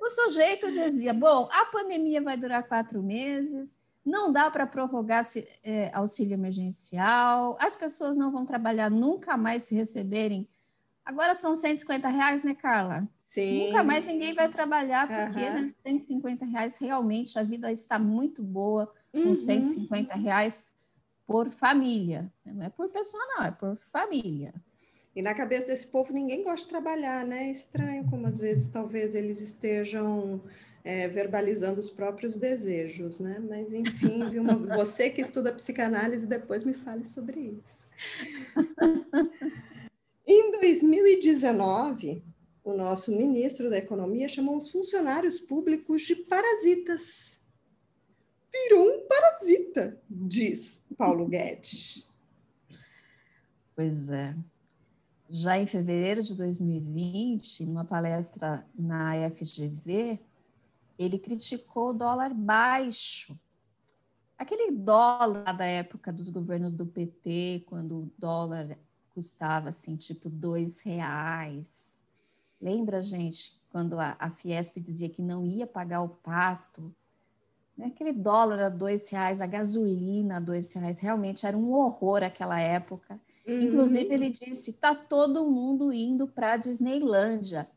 O 0.00 0.08
sujeito 0.08 0.72
dizia: 0.72 1.14
bom, 1.14 1.48
a 1.52 1.66
pandemia 1.66 2.20
vai 2.20 2.36
durar 2.36 2.66
quatro 2.66 3.00
meses, 3.00 3.78
não 4.08 4.32
dá 4.32 4.50
para 4.50 4.66
prorrogar 4.66 5.26
é, 5.62 5.90
auxílio 5.92 6.34
emergencial, 6.34 7.56
as 7.60 7.76
pessoas 7.76 8.16
não 8.16 8.32
vão 8.32 8.46
trabalhar 8.46 8.90
nunca 8.90 9.36
mais 9.36 9.64
se 9.64 9.74
receberem. 9.74 10.48
Agora 11.04 11.34
são 11.34 11.54
150 11.54 12.08
reais, 12.08 12.42
né, 12.42 12.54
Carla? 12.54 13.06
Sim. 13.26 13.66
Nunca 13.66 13.84
mais 13.84 14.04
ninguém 14.06 14.34
vai 14.34 14.48
trabalhar, 14.48 15.06
porque 15.06 15.44
uhum. 15.46 15.66
né, 15.66 15.74
150 15.82 16.44
reais 16.46 16.76
realmente 16.78 17.38
a 17.38 17.42
vida 17.42 17.70
está 17.70 17.98
muito 17.98 18.42
boa 18.42 18.92
com 19.12 19.28
uhum. 19.28 19.34
150 19.34 20.14
reais 20.16 20.64
por 21.26 21.50
família. 21.50 22.32
Não 22.44 22.64
é 22.64 22.70
por 22.70 22.88
pessoa, 22.88 23.22
não, 23.36 23.44
é 23.44 23.50
por 23.50 23.78
família. 23.92 24.54
E 25.14 25.20
na 25.20 25.34
cabeça 25.34 25.66
desse 25.66 25.86
povo 25.86 26.12
ninguém 26.12 26.42
gosta 26.42 26.64
de 26.64 26.70
trabalhar, 26.70 27.26
né? 27.26 27.48
É 27.48 27.50
estranho 27.50 28.08
como 28.08 28.26
às 28.26 28.38
vezes 28.38 28.68
talvez 28.68 29.14
eles 29.14 29.42
estejam 29.42 30.40
é, 30.84 31.08
verbalizando 31.08 31.80
os 31.80 31.90
próprios 31.90 32.36
desejos, 32.36 33.18
né? 33.18 33.42
Mas 33.48 33.72
enfim, 33.72 34.38
uma... 34.38 34.54
você 34.76 35.10
que 35.10 35.20
estuda 35.20 35.52
psicanálise, 35.52 36.26
depois 36.26 36.64
me 36.64 36.74
fale 36.74 37.04
sobre 37.04 37.40
isso. 37.40 37.88
Em 40.30 40.50
2019, 40.50 42.22
o 42.62 42.74
nosso 42.74 43.10
ministro 43.10 43.70
da 43.70 43.78
Economia 43.78 44.28
chamou 44.28 44.58
os 44.58 44.70
funcionários 44.70 45.40
públicos 45.40 46.02
de 46.02 46.14
parasitas. 46.14 47.40
Virou 48.52 48.86
um 48.86 49.06
parasita, 49.08 49.98
diz 50.08 50.84
Paulo 50.98 51.26
Guedes. 51.26 52.06
Pois 53.74 54.10
é. 54.10 54.34
Já 55.30 55.58
em 55.58 55.66
fevereiro 55.66 56.22
de 56.22 56.34
2020, 56.34 57.64
numa 57.64 57.84
palestra 57.84 58.66
na 58.78 59.12
FGV, 59.30 60.18
ele 60.98 61.18
criticou 61.18 61.90
o 61.90 61.94
dólar 61.94 62.34
baixo. 62.34 63.38
Aquele 64.36 64.70
dólar 64.72 65.56
da 65.56 65.64
época 65.64 66.12
dos 66.12 66.28
governos 66.28 66.74
do 66.74 66.86
PT, 66.86 67.64
quando 67.66 68.02
o 68.02 68.12
dólar 68.16 68.78
custava 69.14 69.68
assim, 69.68 69.96
tipo 69.96 70.28
dois 70.28 70.80
reais, 70.80 71.88
Lembra, 72.60 73.00
gente, 73.00 73.60
quando 73.70 74.00
a, 74.00 74.16
a 74.18 74.30
Fiesp 74.30 74.80
dizia 74.80 75.08
que 75.08 75.22
não 75.22 75.46
ia 75.46 75.66
pagar 75.66 76.02
o 76.02 76.08
pato? 76.08 76.92
Né? 77.76 77.86
Aquele 77.86 78.12
dólar 78.12 78.60
a 78.60 78.68
dois 78.68 79.08
reais, 79.08 79.40
a 79.40 79.46
gasolina 79.46 80.38
a 80.38 80.40
dois 80.40 80.72
reais, 80.74 80.98
realmente 80.98 81.46
era 81.46 81.56
um 81.56 81.72
horror 81.72 82.24
aquela 82.24 82.60
época. 82.60 83.20
Uhum. 83.46 83.60
Inclusive, 83.60 84.12
ele 84.12 84.30
disse: 84.30 84.70
está 84.72 84.94
todo 84.94 85.48
mundo 85.48 85.92
indo 85.92 86.26
para 86.26 86.54
a 86.54 86.56
Disneylândia. 86.56 87.68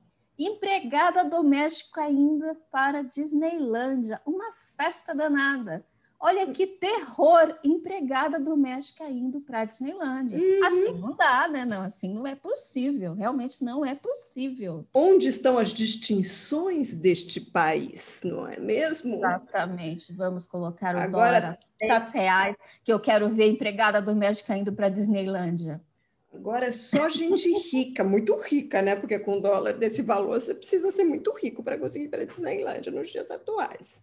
Empregada 0.44 1.24
doméstica 1.24 2.02
ainda 2.02 2.58
para 2.72 3.04
Disneylândia, 3.04 4.20
uma 4.26 4.52
festa 4.76 5.14
danada. 5.14 5.86
Olha 6.20 6.52
que 6.52 6.66
terror, 6.66 7.60
empregada 7.64 8.40
doméstica 8.40 9.08
indo 9.08 9.40
para 9.42 9.62
a 9.62 9.66
Disneylândia. 9.66 10.40
Uhum. 10.40 10.66
Assim 10.66 10.98
não 10.98 11.16
dá, 11.16 11.48
né? 11.48 11.64
Não, 11.64 11.82
assim 11.84 12.12
não 12.12 12.26
é 12.26 12.34
possível. 12.34 13.14
Realmente 13.14 13.64
não 13.64 13.86
é 13.86 13.94
possível. 13.94 14.84
Onde 14.92 15.28
estão 15.28 15.60
as 15.60 15.70
distinções 15.70 16.92
deste 16.92 17.40
país, 17.40 18.22
não 18.24 18.48
é 18.48 18.60
mesmo? 18.60 19.18
Exatamente. 19.18 20.12
Vamos 20.12 20.48
colocar 20.48 20.96
o 20.96 21.00
Agora, 21.00 21.40
dólar 21.40 21.60
a 21.84 21.88
tá... 21.88 22.10
reais, 22.12 22.58
que 22.84 22.92
eu 22.92 23.00
quero 23.00 23.30
ver 23.30 23.52
empregada 23.52 24.02
doméstica 24.02 24.58
indo 24.58 24.74
para 24.74 24.88
a 24.88 24.92
Disneylândia. 24.92 25.80
Agora 26.34 26.68
é 26.68 26.72
só 26.72 27.10
gente 27.10 27.52
rica, 27.72 28.04
muito 28.04 28.36
rica, 28.40 28.82
né? 28.82 28.96
Porque 28.96 29.20
com 29.20 29.40
dólar 29.40 29.74
desse 29.74 30.02
valor 30.02 30.40
você 30.40 30.54
precisa 30.54 30.90
ser 30.90 31.04
muito 31.04 31.32
rico 31.32 31.62
para 31.62 31.78
conseguir 31.78 32.06
ir 32.06 32.10
para 32.10 32.22
a 32.22 32.26
Disneylândia 32.26 32.92
nos 32.92 33.10
dias 33.10 33.30
atuais. 33.30 34.02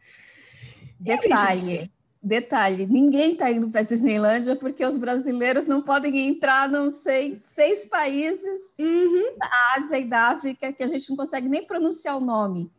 Detalhe, 1.00 1.90
Detalhe, 2.20 2.84
ninguém 2.84 3.32
está 3.32 3.50
indo 3.50 3.70
para 3.70 3.80
a 3.80 3.84
Disneylândia 3.84 4.56
porque 4.56 4.84
os 4.84 4.98
brasileiros 4.98 5.66
não 5.68 5.80
podem 5.80 6.28
entrar, 6.28 6.68
não 6.68 6.90
sei, 6.90 7.38
seis 7.40 7.84
países 7.84 8.74
uhum. 8.76 9.36
da 9.38 9.50
Ásia 9.76 9.98
e 9.98 10.04
da 10.04 10.22
África 10.22 10.72
que 10.72 10.82
a 10.82 10.88
gente 10.88 11.08
não 11.08 11.16
consegue 11.16 11.48
nem 11.48 11.64
pronunciar 11.64 12.16
o 12.16 12.24
nome. 12.24 12.70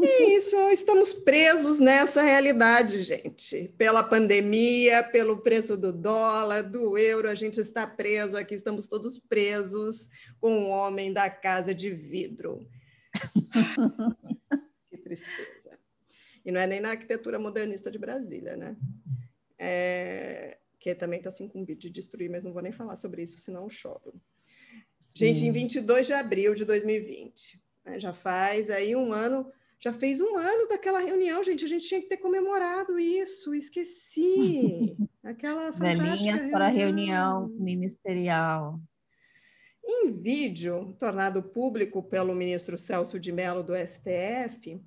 Isso, 0.00 0.56
estamos 0.68 1.12
presos 1.12 1.78
nessa 1.78 2.22
realidade, 2.22 3.02
gente. 3.02 3.72
Pela 3.78 4.02
pandemia, 4.02 5.02
pelo 5.02 5.38
preço 5.38 5.76
do 5.76 5.92
dólar, 5.92 6.62
do 6.62 6.98
euro, 6.98 7.28
a 7.28 7.34
gente 7.34 7.60
está 7.60 7.86
preso 7.86 8.36
aqui, 8.36 8.54
estamos 8.54 8.86
todos 8.88 9.18
presos 9.18 10.10
com 10.40 10.64
o 10.64 10.68
homem 10.68 11.12
da 11.12 11.30
casa 11.30 11.74
de 11.74 11.90
vidro. 11.90 12.66
que 14.90 14.98
tristeza. 14.98 15.78
E 16.44 16.50
não 16.50 16.60
é 16.60 16.66
nem 16.66 16.80
na 16.80 16.90
arquitetura 16.90 17.38
modernista 17.38 17.90
de 17.90 17.98
Brasília, 17.98 18.56
né? 18.56 18.76
É, 19.58 20.58
que 20.78 20.94
também 20.94 21.18
está 21.18 21.30
se 21.30 21.42
incumbido 21.42 21.80
de 21.80 21.90
destruir, 21.90 22.30
mas 22.30 22.42
não 22.42 22.52
vou 22.52 22.62
nem 22.62 22.72
falar 22.72 22.96
sobre 22.96 23.22
isso, 23.22 23.38
senão 23.38 23.64
eu 23.64 23.70
choro. 23.70 24.14
Sim. 24.98 25.18
Gente, 25.18 25.44
em 25.44 25.52
22 25.52 26.06
de 26.06 26.12
abril 26.12 26.54
de 26.54 26.64
2020, 26.64 27.62
né, 27.84 28.00
já 28.00 28.12
faz 28.12 28.70
aí 28.70 28.96
um 28.96 29.12
ano, 29.12 29.50
já 29.80 29.92
fez 29.94 30.20
um 30.20 30.36
ano 30.36 30.68
daquela 30.68 30.98
reunião, 30.98 31.42
gente, 31.42 31.64
a 31.64 31.68
gente 31.68 31.88
tinha 31.88 32.02
que 32.02 32.08
ter 32.08 32.18
comemorado 32.18 32.98
isso, 32.98 33.54
esqueci. 33.54 34.94
Aquela 35.24 35.70
Velhinhas 35.70 36.44
para 36.50 36.66
a 36.66 36.70
reunião 36.70 37.48
ministerial. 37.48 38.78
Em 39.82 40.12
vídeo 40.12 40.94
tornado 40.98 41.42
público 41.42 42.02
pelo 42.02 42.34
ministro 42.34 42.76
Celso 42.76 43.18
de 43.18 43.32
Mello 43.32 43.62
do 43.62 43.72
STF, 43.74 44.78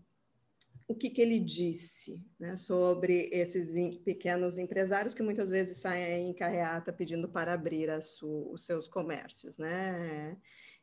o 0.88 0.94
que, 0.94 1.10
que 1.10 1.22
ele 1.22 1.40
disse 1.40 2.24
né, 2.40 2.56
sobre 2.56 3.30
esses 3.32 3.74
pequenos 4.00 4.60
empresários 4.60 5.16
que 5.16 5.24
muitas 5.24 5.50
vezes 5.50 5.78
saem 5.78 6.30
em 6.30 6.34
carreata 6.36 6.94
pedindo 6.94 7.28
para 7.28 7.54
abrir 7.54 7.90
su, 8.00 8.52
os 8.52 8.64
seus 8.64 8.88
comércios. 8.88 9.58
Né? 9.58 10.38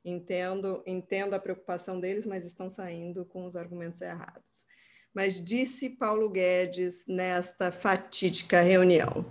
Entendo, 0.04 0.82
entendo 0.86 1.34
a 1.34 1.38
preocupação 1.38 2.00
deles, 2.00 2.26
mas 2.26 2.46
estão 2.46 2.68
saindo 2.68 3.24
com 3.24 3.44
os 3.44 3.54
argumentos 3.54 4.00
errados. 4.00 4.66
Mas 5.12 5.42
disse 5.44 5.90
Paulo 5.90 6.30
Guedes 6.30 7.04
nesta 7.06 7.70
fatídica 7.70 8.62
reunião: 8.62 9.26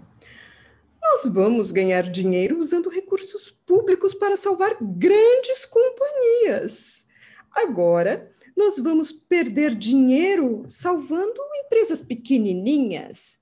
Nós 1.02 1.26
vamos 1.26 1.72
ganhar 1.72 2.04
dinheiro 2.04 2.60
usando 2.60 2.90
recursos 2.90 3.50
públicos 3.50 4.14
para 4.14 4.38
salvar 4.38 4.78
grandes 4.80 5.66
companhias. 5.66 7.08
Agora, 7.52 8.32
nós 8.56 8.78
vamos 8.78 9.12
perder 9.12 9.74
dinheiro 9.74 10.64
salvando 10.68 11.42
empresas 11.66 12.02
pequenininhas. 12.02 13.40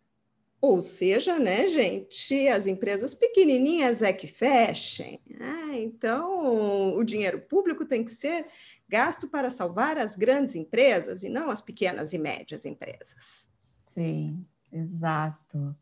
Ou 0.60 0.82
seja, 0.82 1.38
né, 1.38 1.68
gente, 1.68 2.48
as 2.48 2.66
empresas 2.66 3.14
pequenininhas 3.14 4.02
é 4.02 4.12
que 4.12 4.26
fechem. 4.26 5.22
Ah, 5.40 5.78
então, 5.78 6.96
o 6.96 7.04
dinheiro 7.04 7.40
público 7.40 7.86
tem 7.86 8.04
que 8.04 8.12
ser 8.12 8.48
gasto 8.90 9.28
para 9.28 9.52
salvar 9.52 9.98
as 9.98 10.16
grandes 10.16 10.56
empresas 10.56 11.24
e 11.24 11.30
não 11.30 11.50
as 11.50 11.62
pequenas 11.62 12.12
e 12.14 12.18
médias 12.18 12.66
empresas. 12.66 13.48
Sim, 13.60 14.46
exato. 14.72 15.76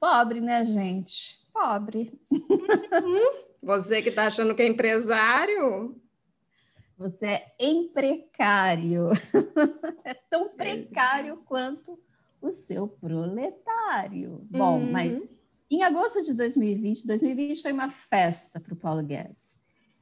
Pobre, 0.00 0.40
né, 0.40 0.64
gente? 0.64 1.38
Pobre. 1.52 2.18
Uhum. 2.30 3.46
Você 3.62 4.00
que 4.00 4.10
está 4.10 4.28
achando 4.28 4.54
que 4.54 4.62
é 4.62 4.66
empresário, 4.66 6.00
Você 6.96 7.26
é 7.26 7.54
emprecário. 7.60 9.10
é 10.04 10.14
tão 10.14 10.56
precário 10.56 11.38
quanto 11.44 11.98
o 12.46 12.52
seu 12.52 12.88
proletário. 12.88 14.46
Bom, 14.50 14.78
uhum. 14.78 14.92
mas 14.92 15.26
em 15.70 15.82
agosto 15.82 16.22
de 16.22 16.32
2020, 16.32 17.06
2020 17.06 17.62
foi 17.62 17.72
uma 17.72 17.90
festa 17.90 18.60
para 18.60 18.72
o 18.72 18.76
Paulo 18.76 19.02
Guedes. 19.02 19.58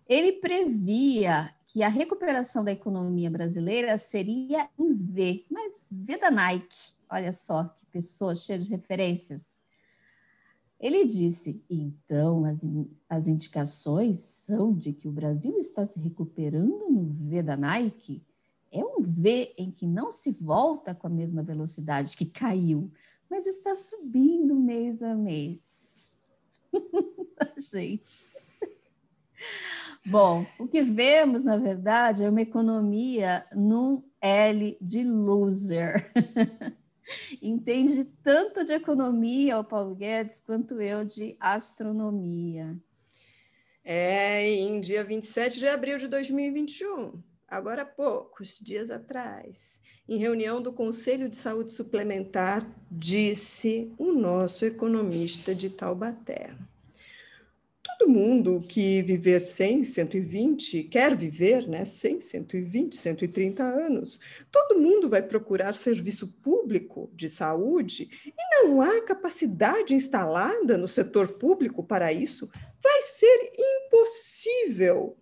Ele 0.06 0.32
previa 0.32 1.54
que 1.66 1.82
a 1.82 1.88
recuperação 1.88 2.62
da 2.62 2.70
economia 2.70 3.30
brasileira 3.30 3.96
seria 3.98 4.68
em 4.78 4.94
V, 4.94 5.44
mas 5.50 5.86
V 5.90 6.18
da 6.18 6.30
Nike. 6.30 6.92
Olha 7.10 7.32
só 7.32 7.64
que 7.64 7.86
pessoa 7.86 8.34
cheia 8.34 8.58
de 8.58 8.68
referências. 8.68 9.62
Ele 10.78 11.06
disse: 11.06 11.64
então, 11.70 12.44
as, 12.44 12.58
as 13.08 13.28
indicações 13.28 14.20
são 14.20 14.74
de 14.74 14.92
que 14.92 15.08
o 15.08 15.12
Brasil 15.12 15.56
está 15.58 15.84
se 15.86 15.98
recuperando 15.98 16.90
no 16.90 17.04
V 17.04 17.42
da 17.42 17.56
Nike. 17.56 18.22
É 18.74 18.84
um 18.84 19.00
V 19.00 19.54
em 19.56 19.70
que 19.70 19.86
não 19.86 20.10
se 20.10 20.32
volta 20.32 20.92
com 20.92 21.06
a 21.06 21.10
mesma 21.10 21.44
velocidade 21.44 22.16
que 22.16 22.26
caiu, 22.26 22.90
mas 23.30 23.46
está 23.46 23.76
subindo 23.76 24.56
mês 24.56 25.00
a 25.00 25.14
mês. 25.14 26.10
Gente. 27.70 28.26
Bom, 30.04 30.44
o 30.58 30.66
que 30.66 30.82
vemos, 30.82 31.44
na 31.44 31.56
verdade, 31.56 32.24
é 32.24 32.28
uma 32.28 32.42
economia 32.42 33.46
num 33.54 34.02
L 34.20 34.76
de 34.80 35.04
loser. 35.04 36.12
Entende 37.40 38.04
tanto 38.22 38.64
de 38.64 38.72
economia 38.72 39.58
o 39.58 39.64
Paulo 39.64 39.94
Guedes 39.94 40.40
quanto 40.40 40.80
eu 40.80 41.04
de 41.04 41.36
astronomia. 41.38 42.76
É, 43.84 44.50
em 44.50 44.80
dia 44.80 45.04
27 45.04 45.58
de 45.58 45.68
abril 45.68 45.98
de 45.98 46.08
2021, 46.08 47.22
agora 47.56 47.82
há 47.82 47.86
poucos 47.86 48.58
dias 48.58 48.90
atrás, 48.90 49.80
em 50.08 50.18
reunião 50.18 50.60
do 50.60 50.72
Conselho 50.72 51.28
de 51.28 51.36
Saúde 51.36 51.72
Suplementar, 51.72 52.68
disse 52.90 53.92
o 53.98 54.12
nosso 54.12 54.64
economista 54.64 55.54
de 55.54 55.70
Taubaté 55.70 56.54
todo 57.98 58.08
mundo 58.08 58.64
que 58.68 59.02
viver 59.02 59.40
100, 59.40 59.84
120, 59.84 60.84
quer 60.84 61.16
viver 61.16 61.66
né, 61.68 61.84
100, 61.84 62.20
120, 62.20 62.96
130 62.96 63.62
anos, 63.62 64.20
todo 64.50 64.78
mundo 64.78 65.08
vai 65.08 65.22
procurar 65.22 65.74
serviço 65.74 66.28
público 66.42 67.10
de 67.14 67.28
saúde 67.28 68.10
e 68.26 68.62
não 68.62 68.80
há 68.80 69.00
capacidade 69.02 69.94
instalada 69.94 70.76
no 70.76 70.88
setor 70.88 71.28
público 71.28 71.82
para 71.82 72.12
isso, 72.12 72.48
vai 72.82 73.02
ser 73.02 73.50
impossível. 73.58 75.16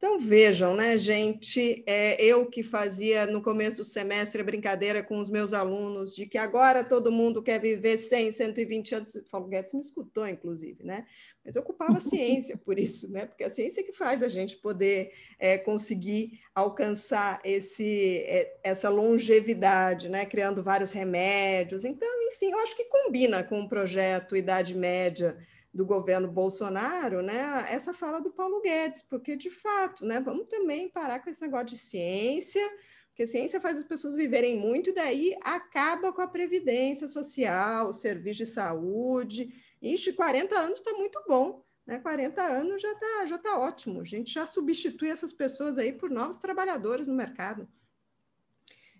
Então 0.00 0.18
vejam, 0.18 0.74
né, 0.74 0.96
gente? 0.96 1.84
É, 1.86 2.24
eu 2.24 2.46
que 2.46 2.62
fazia 2.62 3.26
no 3.26 3.42
começo 3.42 3.76
do 3.76 3.84
semestre 3.84 4.40
a 4.40 4.44
brincadeira 4.44 5.02
com 5.02 5.18
os 5.18 5.28
meus 5.28 5.52
alunos 5.52 6.16
de 6.16 6.24
que 6.24 6.38
agora 6.38 6.82
todo 6.82 7.12
mundo 7.12 7.42
quer 7.42 7.60
viver 7.60 7.98
100, 7.98 8.32
120 8.32 8.94
anos. 8.94 9.14
O 9.14 9.30
Paulo 9.30 9.48
Guedes 9.48 9.74
me 9.74 9.80
escutou, 9.80 10.26
inclusive, 10.26 10.82
né? 10.82 11.04
Mas 11.44 11.54
eu 11.54 11.60
ocupava 11.60 11.98
a 11.98 12.00
ciência 12.00 12.56
por 12.56 12.78
isso, 12.78 13.12
né? 13.12 13.26
Porque 13.26 13.44
a 13.44 13.52
ciência 13.52 13.82
é 13.82 13.84
que 13.84 13.92
faz 13.92 14.22
a 14.22 14.28
gente 14.30 14.56
poder 14.56 15.12
é, 15.38 15.58
conseguir 15.58 16.40
alcançar 16.54 17.38
esse, 17.44 18.24
é, 18.26 18.58
essa 18.64 18.88
longevidade, 18.88 20.08
né? 20.08 20.24
Criando 20.24 20.62
vários 20.62 20.92
remédios. 20.92 21.84
Então, 21.84 22.08
enfim, 22.32 22.52
eu 22.52 22.58
acho 22.60 22.74
que 22.74 22.84
combina 22.84 23.44
com 23.44 23.60
o 23.60 23.68
projeto 23.68 24.34
Idade 24.34 24.74
Média 24.74 25.36
do 25.72 25.86
governo 25.86 26.26
Bolsonaro, 26.26 27.22
né, 27.22 27.64
essa 27.68 27.94
fala 27.94 28.20
do 28.20 28.30
Paulo 28.30 28.60
Guedes, 28.60 29.02
porque 29.02 29.36
de 29.36 29.50
fato, 29.50 30.04
né, 30.04 30.20
vamos 30.20 30.48
também 30.48 30.88
parar 30.88 31.20
com 31.20 31.30
esse 31.30 31.40
negócio 31.40 31.66
de 31.66 31.78
ciência, 31.78 32.60
porque 33.08 33.26
ciência 33.26 33.60
faz 33.60 33.78
as 33.78 33.84
pessoas 33.84 34.16
viverem 34.16 34.56
muito 34.56 34.90
e 34.90 34.94
daí 34.94 35.36
acaba 35.44 36.12
com 36.12 36.22
a 36.22 36.26
previdência 36.26 37.06
social, 37.06 37.90
o 37.90 37.92
serviço 37.92 38.38
de 38.38 38.46
saúde. 38.46 39.54
Ixi, 39.80 40.14
40 40.14 40.58
anos 40.58 40.78
está 40.80 40.92
muito 40.94 41.22
bom, 41.28 41.62
né? 41.86 41.98
40 41.98 42.42
anos 42.42 42.80
já 42.80 42.92
está 42.92 43.26
já 43.26 43.38
tá 43.38 43.58
ótimo. 43.58 44.00
A 44.00 44.04
gente 44.04 44.32
já 44.32 44.46
substitui 44.46 45.10
essas 45.10 45.32
pessoas 45.32 45.76
aí 45.76 45.92
por 45.92 46.08
novos 46.08 46.36
trabalhadores 46.36 47.06
no 47.06 47.14
mercado. 47.14 47.68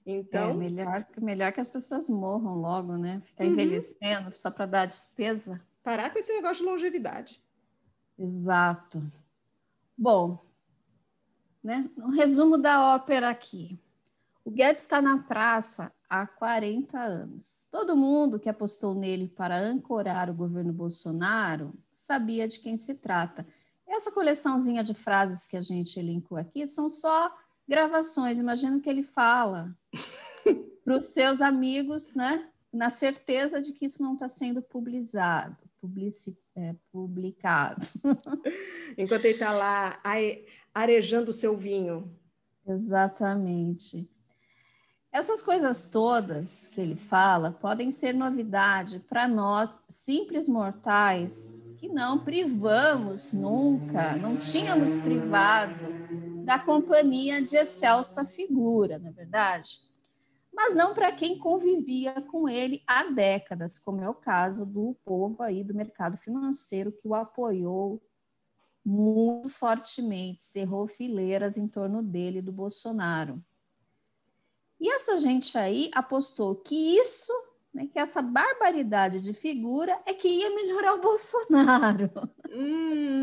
Então, 0.04 0.50
é 0.50 0.54
melhor, 0.54 1.06
melhor 1.20 1.52
que 1.52 1.60
as 1.60 1.68
pessoas 1.68 2.08
morram 2.08 2.56
logo, 2.56 2.96
né? 2.96 3.20
Ficar 3.24 3.44
uhum. 3.44 3.52
envelhecendo 3.52 4.36
só 4.36 4.50
para 4.50 4.66
dar 4.66 4.86
despesa. 4.86 5.62
Parar 5.82 6.10
com 6.10 6.18
esse 6.18 6.32
negócio 6.34 6.64
de 6.64 6.70
longevidade. 6.70 7.42
Exato. 8.18 9.02
Bom, 9.96 10.44
né? 11.62 11.90
Um 11.96 12.10
resumo 12.10 12.58
da 12.58 12.94
ópera 12.94 13.30
aqui. 13.30 13.78
O 14.44 14.50
Guedes 14.50 14.82
está 14.82 15.00
na 15.00 15.18
praça 15.18 15.92
há 16.08 16.26
40 16.26 16.98
anos. 16.98 17.66
Todo 17.70 17.96
mundo 17.96 18.38
que 18.38 18.48
apostou 18.48 18.94
nele 18.94 19.28
para 19.28 19.58
ancorar 19.58 20.28
o 20.28 20.34
governo 20.34 20.72
Bolsonaro 20.72 21.72
sabia 21.92 22.46
de 22.46 22.58
quem 22.58 22.76
se 22.76 22.94
trata. 22.94 23.46
Essa 23.86 24.12
coleçãozinha 24.12 24.84
de 24.84 24.94
frases 24.94 25.46
que 25.46 25.56
a 25.56 25.60
gente 25.60 25.98
elencou 25.98 26.36
aqui 26.36 26.66
são 26.66 26.90
só 26.90 27.34
gravações. 27.66 28.38
Imagino 28.38 28.80
que 28.80 28.90
ele 28.90 29.02
fala 29.02 29.74
para 30.84 30.96
os 30.96 31.06
seus 31.06 31.40
amigos, 31.40 32.14
né? 32.14 32.48
Na 32.72 32.90
certeza 32.90 33.62
de 33.62 33.72
que 33.72 33.86
isso 33.86 34.02
não 34.02 34.14
está 34.14 34.28
sendo 34.28 34.62
publicado 34.62 35.69
publici, 35.80 36.38
é, 36.54 36.74
publicado. 36.92 37.86
Enquanto 38.98 39.24
ele 39.24 39.34
está 39.34 39.52
lá 39.52 40.00
arejando 40.74 41.30
o 41.30 41.34
seu 41.34 41.56
vinho. 41.56 42.14
Exatamente. 42.66 44.08
Essas 45.12 45.42
coisas 45.42 45.86
todas 45.86 46.68
que 46.68 46.80
ele 46.80 46.94
fala 46.94 47.50
podem 47.50 47.90
ser 47.90 48.14
novidade 48.14 49.00
para 49.00 49.26
nós, 49.26 49.82
simples 49.88 50.46
mortais, 50.46 51.58
que 51.78 51.88
não 51.88 52.20
privamos 52.20 53.32
nunca, 53.32 54.14
não 54.16 54.36
tínhamos 54.36 54.94
privado 54.94 56.44
da 56.44 56.60
companhia 56.60 57.42
de 57.42 57.56
excelsa 57.56 58.24
figura, 58.24 58.98
não 58.98 59.08
é 59.08 59.12
verdade? 59.12 59.80
Mas 60.62 60.74
não 60.74 60.92
para 60.92 61.10
quem 61.10 61.38
convivia 61.38 62.20
com 62.20 62.46
ele 62.46 62.82
há 62.86 63.04
décadas, 63.04 63.78
como 63.78 64.02
é 64.02 64.08
o 64.10 64.14
caso 64.14 64.66
do 64.66 64.94
povo 65.06 65.42
aí 65.42 65.64
do 65.64 65.74
mercado 65.74 66.18
financeiro 66.18 66.92
que 66.92 67.08
o 67.08 67.14
apoiou 67.14 67.98
muito 68.84 69.48
fortemente, 69.48 70.42
cerrou 70.42 70.86
fileiras 70.86 71.56
em 71.56 71.66
torno 71.66 72.02
dele 72.02 72.42
do 72.42 72.52
Bolsonaro. 72.52 73.42
E 74.78 74.90
essa 74.92 75.16
gente 75.16 75.56
aí 75.56 75.90
apostou 75.94 76.54
que 76.56 76.74
isso, 76.98 77.32
né, 77.72 77.88
que 77.90 77.98
essa 77.98 78.20
barbaridade 78.20 79.18
de 79.18 79.32
figura 79.32 79.98
é 80.04 80.12
que 80.12 80.28
ia 80.28 80.54
melhorar 80.54 80.92
o 80.92 81.00
Bolsonaro. 81.00 82.10
Hum. 82.50 83.19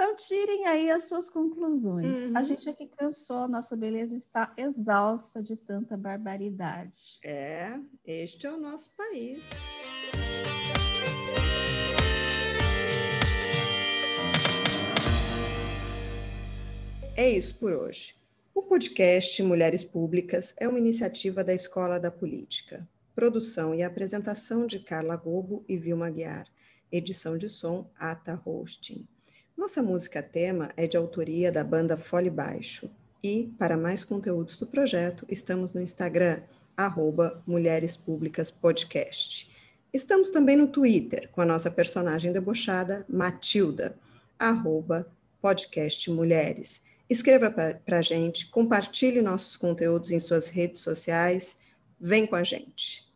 Então, 0.00 0.14
tirem 0.14 0.64
aí 0.64 0.92
as 0.92 1.08
suas 1.08 1.28
conclusões. 1.28 2.04
Uhum. 2.04 2.36
A 2.36 2.44
gente 2.44 2.70
aqui 2.70 2.86
cansou, 2.86 3.48
nossa 3.48 3.76
beleza 3.76 4.14
está 4.14 4.54
exausta 4.56 5.42
de 5.42 5.56
tanta 5.56 5.96
barbaridade. 5.96 7.18
É, 7.24 7.76
este 8.06 8.46
é 8.46 8.52
o 8.52 8.60
nosso 8.60 8.92
país. 8.96 9.42
É 17.16 17.28
isso 17.28 17.56
por 17.56 17.72
hoje. 17.72 18.14
O 18.54 18.62
podcast 18.62 19.42
Mulheres 19.42 19.84
Públicas 19.84 20.54
é 20.58 20.68
uma 20.68 20.78
iniciativa 20.78 21.42
da 21.42 21.52
Escola 21.52 21.98
da 21.98 22.12
Política. 22.12 22.88
Produção 23.16 23.74
e 23.74 23.82
apresentação 23.82 24.64
de 24.64 24.78
Carla 24.78 25.16
Gobo 25.16 25.64
e 25.68 25.76
Vilma 25.76 26.08
Guiar. 26.08 26.46
Edição 26.92 27.36
de 27.36 27.48
som 27.48 27.90
Ata 27.98 28.40
Hosting. 28.46 29.04
Nossa 29.58 29.82
música 29.82 30.22
tema 30.22 30.70
é 30.76 30.86
de 30.86 30.96
autoria 30.96 31.50
da 31.50 31.64
banda 31.64 31.96
Fole 31.96 32.30
Baixo. 32.30 32.88
E, 33.20 33.52
para 33.58 33.76
mais 33.76 34.04
conteúdos 34.04 34.56
do 34.56 34.64
projeto, 34.64 35.26
estamos 35.28 35.72
no 35.72 35.80
Instagram, 35.80 36.42
arroba 36.76 37.42
Mulheres 37.44 37.96
Públicas 37.96 38.52
Podcast. 38.52 39.52
Estamos 39.92 40.30
também 40.30 40.54
no 40.54 40.68
Twitter, 40.68 41.28
com 41.32 41.40
a 41.40 41.44
nossa 41.44 41.72
personagem 41.72 42.30
debochada, 42.30 43.04
Matilda, 43.08 43.98
arroba 44.38 45.10
podcast 45.42 46.08
Mulheres. 46.08 46.80
Escreva 47.10 47.50
para 47.50 47.98
a 47.98 48.02
gente, 48.02 48.46
compartilhe 48.46 49.20
nossos 49.20 49.56
conteúdos 49.56 50.12
em 50.12 50.20
suas 50.20 50.46
redes 50.46 50.82
sociais, 50.82 51.58
vem 52.00 52.28
com 52.28 52.36
a 52.36 52.44
gente. 52.44 53.07